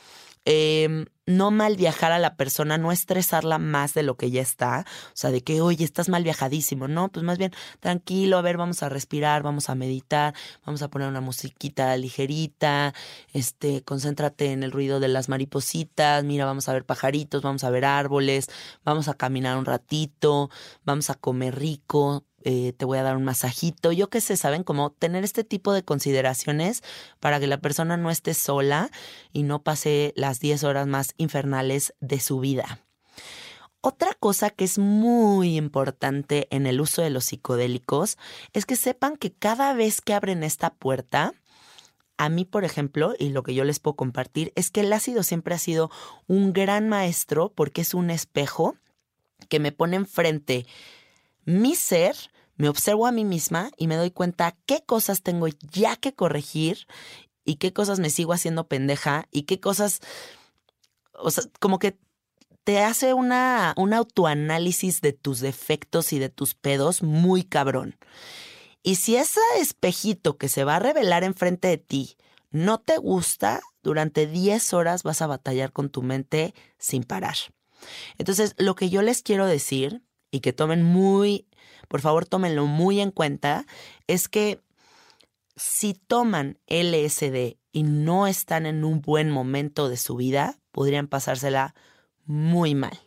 eh, 0.45 1.07
no 1.27 1.51
mal 1.51 1.77
viajar 1.77 2.13
a 2.13 2.19
la 2.19 2.37
persona, 2.37 2.79
no 2.79 2.93
estresarla 2.93 3.59
más 3.59 3.95
de 3.95 4.03
lo 4.05 4.17
que 4.17 4.31
ya 4.31 4.41
está, 4.41 4.87
o 5.09 5.11
sea, 5.15 5.31
de 5.31 5.43
que, 5.43 5.61
oye, 5.61 5.85
estás 5.85 6.09
mal 6.09 6.23
viajadísimo, 6.23 6.89
no, 6.89 7.09
pues 7.11 7.25
más 7.25 7.37
bien, 7.37 7.53
tranquilo, 7.81 8.39
a 8.39 8.43
ver, 8.43 8.57
vamos 8.57 8.83
a 8.83 8.89
respirar, 8.89 9.43
vamos 9.43 9.69
a 9.69 9.75
meditar, 9.75 10.35
vamos 10.65 10.83
a 10.83 10.89
poner 10.89 11.09
una 11.09 11.21
musiquita 11.21 11.97
ligerita, 11.97 12.95
este, 13.33 13.83
concéntrate 13.83 14.53
en 14.53 14.63
el 14.63 14.73
ruido 14.73 15.01
de 15.01 15.09
las 15.09 15.29
maripositas, 15.29 16.25
mira, 16.25 16.45
vamos 16.45 16.69
a 16.69 16.73
ver 16.73 16.85
pajaritos, 16.85 17.43
vamos 17.43 17.65
a 17.65 17.71
ver 17.71 17.85
árboles, 17.85 18.49
vamos 18.85 19.09
a 19.09 19.15
caminar 19.15 19.59
un 19.59 19.65
ratito, 19.65 20.51
vamos 20.85 21.11
a 21.11 21.15
comer 21.15 21.57
rico, 21.59 22.25
eh, 22.49 22.73
te 22.75 22.85
voy 22.85 22.99
a 22.99 23.03
dar 23.03 23.17
un 23.17 23.25
masajito, 23.25 23.91
yo 23.91 24.09
qué 24.09 24.21
sé, 24.21 24.37
¿saben? 24.37 24.63
Como 24.63 24.93
tener 24.93 25.25
este 25.25 25.43
tipo 25.43 25.73
de 25.73 25.83
consideraciones 25.83 26.85
para 27.19 27.41
que 27.41 27.49
la 27.49 27.59
persona 27.59 27.97
no 27.97 28.09
esté 28.09 28.35
sola 28.35 28.89
y 29.33 29.43
no 29.43 29.65
pase 29.65 30.13
las 30.15 30.39
10 30.39 30.63
horas 30.63 30.87
más 30.87 31.15
infernales 31.17 31.93
de 31.99 32.21
su 32.21 32.39
vida. 32.39 32.79
Otra 33.81 34.15
cosa 34.15 34.51
que 34.51 34.63
es 34.65 34.79
muy 34.79 35.57
importante 35.57 36.47
en 36.53 36.69
el 36.69 36.81
uso 36.81 37.03
de 37.03 37.11
los 37.11 37.25
psicodélicos 37.25 38.17
es 38.53 38.65
que 38.65 38.77
sepan 38.77 39.17
que 39.17 39.33
cada 39.33 39.75
vez 39.75 40.01
que 40.01 40.15
abren 40.15 40.45
esta 40.45 40.71
puerta, 40.71 41.35
a 42.17 42.29
mí, 42.29 42.45
por 42.45 42.63
ejemplo, 42.63 43.15
y 43.19 43.31
lo 43.31 43.43
que 43.43 43.55
yo 43.55 43.65
les 43.65 43.81
puedo 43.81 43.97
compartir, 43.97 44.53
es 44.55 44.71
que 44.71 44.83
el 44.83 44.93
ácido 44.93 45.25
siempre 45.25 45.57
ha 45.57 45.59
sido 45.59 45.91
un 46.29 46.53
gran 46.53 46.89
maestro 46.89 47.53
porque 47.53 47.81
es 47.81 47.93
un 47.93 48.11
espejo 48.11 48.77
que 49.49 49.59
me 49.59 49.73
pone 49.73 49.97
enfrente 49.97 50.65
mi 51.45 51.75
ser 51.75 52.15
me 52.57 52.69
observo 52.69 53.07
a 53.07 53.13
mí 53.13 53.25
misma 53.25 53.71
y 53.77 53.87
me 53.87 53.97
doy 53.97 54.11
cuenta 54.11 54.57
qué 54.67 54.83
cosas 54.85 55.23
tengo 55.23 55.47
ya 55.73 55.97
que 55.97 56.15
corregir 56.15 56.87
y 57.45 57.57
qué 57.57 57.73
cosas 57.73 58.01
me 58.01 58.11
sigo 58.11 58.33
haciendo 58.33 58.67
pendeja 58.67 59.29
y 59.31 59.43
qué 59.43 59.61
cosas, 59.61 60.01
o 61.13 61.31
sea, 61.31 61.45
como 61.61 61.79
que 61.79 61.99
te 62.65 62.81
hace 62.81 63.15
una, 63.15 63.75
un 63.77 63.93
autoanálisis 63.93 65.01
de 65.01 65.13
tus 65.13 65.41
defectos 65.41 66.13
y 66.13 66.19
de 66.19 66.31
tus 66.31 66.55
pedos 66.55 67.03
muy 67.03 67.45
cabrón. 67.45 67.97
Y 68.83 68.97
si 68.97 69.17
ese 69.17 69.41
espejito 69.61 70.37
que 70.37 70.49
se 70.49 70.65
va 70.65 70.77
a 70.77 70.81
revelar 70.81 71.23
enfrente 71.23 71.69
de 71.69 71.79
ti 71.79 72.17
no 72.51 72.79
te 72.79 72.99
gusta, 72.99 73.61
durante 73.83 74.27
10 74.27 74.73
horas 74.75 75.03
vas 75.03 75.23
a 75.23 75.27
batallar 75.27 75.73
con 75.73 75.91
tu 75.91 76.03
mente 76.03 76.55
sin 76.79 77.05
parar. 77.05 77.37
Entonces, 78.19 78.55
lo 78.59 78.75
que 78.75 78.91
yo 78.91 79.03
les 79.03 79.23
quiero 79.23 79.47
decir 79.47 80.03
y 80.31 80.41
que 80.41 80.53
tomen 80.53 80.83
muy 80.83 81.47
por 81.89 82.01
favor 82.01 82.27
tómenlo 82.27 82.67
muy 82.67 83.01
en 83.01 83.11
cuenta, 83.11 83.67
es 84.07 84.29
que 84.29 84.61
si 85.57 85.95
toman 85.95 86.59
LSD 86.67 87.57
y 87.73 87.83
no 87.83 88.27
están 88.27 88.67
en 88.67 88.85
un 88.85 89.01
buen 89.01 89.31
momento 89.31 89.89
de 89.89 89.97
su 89.97 90.17
vida, 90.17 90.59
podrían 90.73 91.09
pasársela 91.09 91.75
muy 92.25 92.75
mal. 92.75 92.99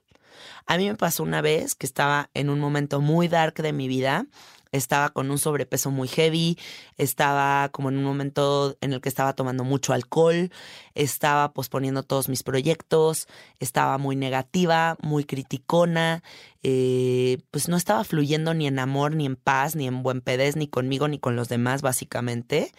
A 0.65 0.77
mí 0.77 0.87
me 0.87 0.95
pasó 0.95 1.23
una 1.23 1.41
vez 1.41 1.75
que 1.75 1.85
estaba 1.85 2.29
en 2.33 2.49
un 2.49 2.59
momento 2.59 3.01
muy 3.01 3.27
dark 3.27 3.55
de 3.55 3.73
mi 3.73 3.87
vida 3.87 4.27
estaba 4.71 5.09
con 5.09 5.31
un 5.31 5.37
sobrepeso 5.37 5.91
muy 5.91 6.07
heavy, 6.07 6.57
estaba 6.97 7.69
como 7.69 7.89
en 7.89 7.97
un 7.97 8.03
momento 8.03 8.77
en 8.81 8.93
el 8.93 9.01
que 9.01 9.09
estaba 9.09 9.33
tomando 9.33 9.63
mucho 9.63 9.93
alcohol, 9.93 10.51
estaba 10.93 11.53
posponiendo 11.53 12.03
todos 12.03 12.29
mis 12.29 12.43
proyectos, 12.43 13.27
estaba 13.59 13.97
muy 13.97 14.15
negativa, 14.15 14.97
muy 15.01 15.23
criticona, 15.23 16.23
eh, 16.63 17.39
pues 17.51 17.67
no 17.69 17.77
estaba 17.77 18.03
fluyendo 18.03 18.53
ni 18.53 18.67
en 18.67 18.79
amor, 18.79 19.15
ni 19.15 19.25
en 19.25 19.35
paz, 19.35 19.75
ni 19.75 19.87
en 19.87 20.03
buen 20.03 20.21
pedez, 20.21 20.55
ni 20.55 20.67
conmigo, 20.67 21.07
ni 21.07 21.19
con 21.19 21.35
los 21.35 21.49
demás, 21.49 21.81
básicamente 21.81 22.71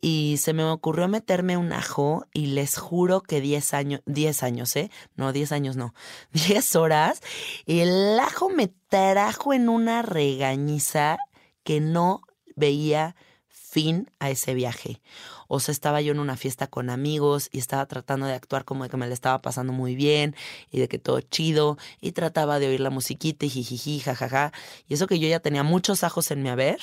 y 0.00 0.36
se 0.38 0.52
me 0.52 0.64
ocurrió 0.64 1.08
meterme 1.08 1.56
un 1.56 1.72
ajo 1.72 2.26
y 2.32 2.46
les 2.46 2.76
juro 2.76 3.20
que 3.20 3.40
10 3.40 3.74
años, 3.74 4.00
10 4.06 4.42
años, 4.42 4.74
¿eh? 4.76 4.90
No, 5.16 5.32
10 5.32 5.52
años 5.52 5.76
no, 5.76 5.94
10 6.32 6.76
horas, 6.76 7.20
el 7.66 8.18
ajo 8.18 8.50
me 8.50 8.68
trajo 8.88 9.52
en 9.52 9.68
una 9.68 10.02
regañiza 10.02 11.18
que 11.62 11.80
no 11.80 12.22
veía 12.56 13.14
fin 13.48 14.10
a 14.18 14.30
ese 14.30 14.54
viaje. 14.54 15.02
O 15.46 15.60
sea, 15.60 15.72
estaba 15.72 16.00
yo 16.00 16.12
en 16.12 16.20
una 16.20 16.36
fiesta 16.36 16.66
con 16.66 16.90
amigos 16.90 17.48
y 17.52 17.58
estaba 17.58 17.86
tratando 17.86 18.26
de 18.26 18.34
actuar 18.34 18.64
como 18.64 18.84
de 18.84 18.90
que 18.90 18.96
me 18.96 19.06
le 19.06 19.14
estaba 19.14 19.40
pasando 19.40 19.72
muy 19.72 19.94
bien 19.94 20.34
y 20.70 20.78
de 20.78 20.88
que 20.88 20.98
todo 20.98 21.20
chido 21.20 21.78
y 22.00 22.12
trataba 22.12 22.58
de 22.58 22.68
oír 22.68 22.80
la 22.80 22.90
musiquita 22.90 23.46
y 23.46 23.50
jijiji, 23.50 24.00
jajaja. 24.00 24.52
Y 24.88 24.94
eso 24.94 25.06
que 25.06 25.18
yo 25.18 25.28
ya 25.28 25.40
tenía 25.40 25.62
muchos 25.62 26.04
ajos 26.04 26.30
en 26.30 26.42
mi 26.42 26.48
haber 26.48 26.78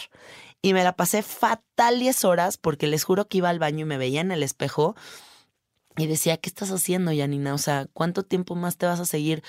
y 0.65 0.73
me 0.73 0.84
la 0.84 0.95
pasé 0.95 1.21
fatal 1.21 1.99
10 1.99 2.25
horas 2.25 2.58
porque 2.58 2.88
les 2.88 3.04
juro 3.04 3.28
que 3.28 3.38
iba 3.38 3.49
al 3.49 3.60
baño 3.60 3.82
y 3.82 3.86
me 3.86 3.99
veía 3.99 4.21
en 4.21 4.32
el 4.32 4.41
espejo 4.41 4.95
y 5.95 6.08
decía, 6.08 6.38
¿qué 6.38 6.49
estás 6.49 6.71
haciendo, 6.71 7.12
Yanina? 7.12 7.54
O 7.54 7.60
sea, 7.60 7.86
¿cuánto 7.93 8.23
tiempo 8.23 8.56
más 8.56 8.75
te 8.75 8.88
vas 8.88 8.99
a 8.99 9.06
seguir 9.06 9.43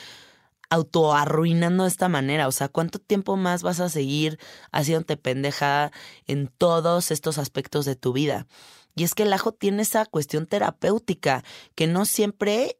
autoarruinando 0.68 1.84
de 1.84 1.88
esta 1.88 2.10
manera? 2.10 2.46
O 2.48 2.52
sea, 2.52 2.68
¿cuánto 2.68 2.98
tiempo 2.98 3.38
más 3.38 3.62
vas 3.62 3.80
a 3.80 3.88
seguir 3.88 4.38
haciéndote 4.72 5.16
pendeja 5.16 5.90
en 6.26 6.48
todos 6.48 7.10
estos 7.10 7.38
aspectos 7.38 7.86
de 7.86 7.96
tu 7.96 8.12
vida? 8.12 8.46
Y 8.94 9.04
es 9.04 9.14
que 9.14 9.22
el 9.22 9.32
ajo 9.32 9.52
tiene 9.52 9.84
esa 9.84 10.04
cuestión 10.04 10.44
terapéutica 10.44 11.44
que 11.74 11.86
no 11.86 12.04
siempre 12.04 12.78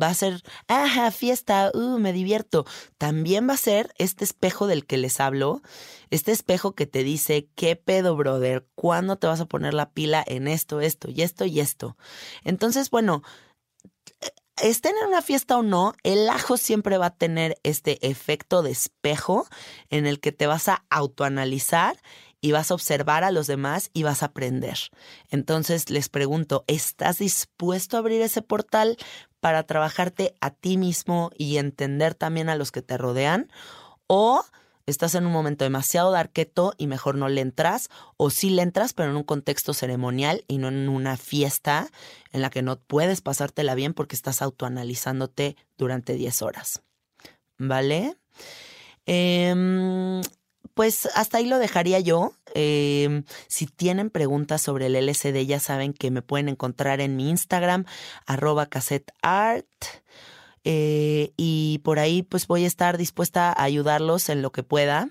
va 0.00 0.08
a 0.08 0.14
ser, 0.14 0.42
ajá, 0.68 1.10
fiesta, 1.10 1.70
uh, 1.74 1.98
me 1.98 2.12
divierto. 2.12 2.64
También 2.98 3.48
va 3.48 3.54
a 3.54 3.58
ser 3.58 3.92
este 3.98 4.24
espejo 4.24 4.66
del 4.66 4.86
que 4.86 4.96
les 4.96 5.20
hablo, 5.20 5.62
este 6.10 6.32
espejo 6.32 6.74
que 6.74 6.86
te 6.86 7.02
dice, 7.02 7.48
¿qué 7.54 7.76
pedo, 7.76 8.16
brother? 8.16 8.66
¿Cuándo 8.74 9.16
te 9.16 9.26
vas 9.26 9.40
a 9.40 9.46
poner 9.46 9.74
la 9.74 9.90
pila 9.90 10.24
en 10.26 10.48
esto, 10.48 10.80
esto 10.80 11.08
y 11.10 11.22
esto 11.22 11.44
y 11.44 11.60
esto? 11.60 11.96
Entonces, 12.44 12.90
bueno, 12.90 13.22
estén 14.62 14.94
en 15.02 15.08
una 15.08 15.22
fiesta 15.22 15.58
o 15.58 15.62
no, 15.62 15.94
el 16.02 16.28
ajo 16.28 16.56
siempre 16.56 16.98
va 16.98 17.06
a 17.06 17.16
tener 17.16 17.56
este 17.62 18.06
efecto 18.08 18.62
de 18.62 18.70
espejo 18.70 19.46
en 19.90 20.06
el 20.06 20.20
que 20.20 20.32
te 20.32 20.46
vas 20.46 20.68
a 20.68 20.84
autoanalizar 20.90 21.96
y 22.40 22.52
vas 22.52 22.70
a 22.70 22.74
observar 22.74 23.24
a 23.24 23.30
los 23.30 23.46
demás 23.46 23.90
y 23.92 24.02
vas 24.02 24.22
a 24.22 24.26
aprender. 24.26 24.78
Entonces 25.30 25.90
les 25.90 26.08
pregunto, 26.08 26.64
¿estás 26.66 27.18
dispuesto 27.18 27.96
a 27.96 28.00
abrir 28.00 28.20
ese 28.22 28.42
portal 28.42 28.96
para 29.40 29.62
trabajarte 29.64 30.34
a 30.40 30.50
ti 30.50 30.76
mismo 30.76 31.30
y 31.36 31.58
entender 31.58 32.14
también 32.14 32.48
a 32.48 32.56
los 32.56 32.72
que 32.72 32.82
te 32.82 32.96
rodean, 32.96 33.50
o 34.06 34.44
estás 34.86 35.14
en 35.14 35.26
un 35.26 35.32
momento 35.32 35.64
demasiado 35.64 36.10
darqueto 36.12 36.74
y 36.78 36.86
mejor 36.86 37.16
no 37.16 37.28
le 37.28 37.40
entras, 37.40 37.88
o 38.16 38.30
sí 38.30 38.50
le 38.50 38.62
entras, 38.62 38.92
pero 38.92 39.10
en 39.10 39.16
un 39.16 39.24
contexto 39.24 39.74
ceremonial 39.74 40.44
y 40.48 40.58
no 40.58 40.68
en 40.68 40.88
una 40.88 41.16
fiesta 41.16 41.88
en 42.32 42.42
la 42.42 42.50
que 42.50 42.62
no 42.62 42.76
puedes 42.76 43.20
pasártela 43.20 43.74
bien 43.74 43.94
porque 43.94 44.16
estás 44.16 44.42
autoanalizándote 44.42 45.56
durante 45.76 46.14
10 46.14 46.42
horas. 46.42 46.82
¿Vale? 47.58 48.16
Eh, 49.06 50.22
pues 50.76 51.08
hasta 51.14 51.38
ahí 51.38 51.46
lo 51.46 51.58
dejaría 51.58 52.00
yo. 52.00 52.34
Em, 52.52 53.24
si 53.48 53.66
tienen 53.66 54.10
preguntas 54.10 54.60
sobre 54.60 54.86
el 54.86 54.96
LCD, 54.96 55.46
ya 55.46 55.58
saben 55.58 55.94
que 55.94 56.10
me 56.10 56.20
pueden 56.20 56.50
encontrar 56.50 57.00
en 57.00 57.16
mi 57.16 57.30
Instagram, 57.30 57.86
arroba 58.26 58.66
cassetteart. 58.66 59.66
Eh, 60.64 61.32
y 61.38 61.78
por 61.82 61.98
ahí 61.98 62.22
pues 62.22 62.46
voy 62.46 62.64
a 62.64 62.66
estar 62.66 62.98
dispuesta 62.98 63.48
a 63.48 63.62
ayudarlos 63.62 64.28
en 64.28 64.42
lo 64.42 64.52
que 64.52 64.62
pueda. 64.62 65.08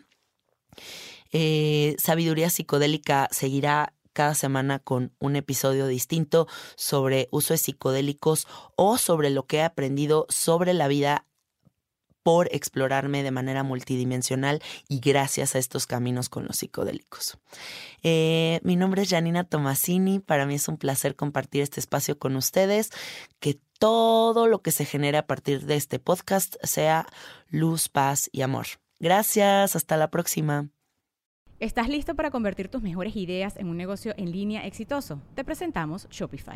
Eh, 1.31 1.95
Sabiduría 1.97 2.51
psicodélica 2.51 3.27
seguirá 3.31 3.95
cada 4.13 4.35
semana 4.35 4.77
con 4.77 5.15
un 5.17 5.35
episodio 5.35 5.87
distinto 5.87 6.47
sobre 6.75 7.27
uso 7.31 7.55
de 7.55 7.57
psicodélicos 7.57 8.47
o 8.75 8.99
sobre 8.99 9.31
lo 9.31 9.47
que 9.47 9.57
he 9.57 9.63
aprendido 9.63 10.27
sobre 10.29 10.75
la 10.75 10.87
vida 10.87 11.25
por 12.25 12.49
explorarme 12.51 13.21
de 13.21 13.29
manera 13.29 13.61
multidimensional 13.61 14.59
y 14.89 14.99
gracias 14.99 15.53
a 15.53 15.59
estos 15.59 15.85
caminos 15.85 16.27
con 16.27 16.45
los 16.45 16.57
psicodélicos. 16.57 17.37
Eh, 18.01 18.59
mi 18.63 18.75
nombre 18.75 19.03
es 19.03 19.11
Janina 19.11 19.43
Tomasini, 19.43 20.17
para 20.17 20.47
mí 20.47 20.55
es 20.55 20.67
un 20.67 20.77
placer 20.77 21.15
compartir 21.15 21.61
este 21.61 21.79
espacio 21.79 22.17
con 22.17 22.35
ustedes, 22.35 22.89
que 23.39 23.59
todo 23.77 24.47
lo 24.47 24.63
que 24.63 24.71
se 24.71 24.85
genere 24.85 25.19
a 25.19 25.27
partir 25.27 25.67
de 25.67 25.75
este 25.75 25.99
podcast 25.99 26.55
sea 26.63 27.05
luz, 27.49 27.89
paz 27.89 28.27
y 28.31 28.41
amor. 28.41 28.65
Gracias, 28.99 29.75
hasta 29.75 29.95
la 29.95 30.09
próxima. 30.09 30.69
¿Estás 31.59 31.89
listo 31.89 32.15
para 32.15 32.31
convertir 32.31 32.69
tus 32.69 32.81
mejores 32.81 33.15
ideas 33.15 33.55
en 33.57 33.67
un 33.67 33.77
negocio 33.77 34.15
en 34.17 34.31
línea 34.31 34.65
exitoso? 34.65 35.21
Te 35.35 35.43
presentamos 35.43 36.09
Shopify. 36.09 36.55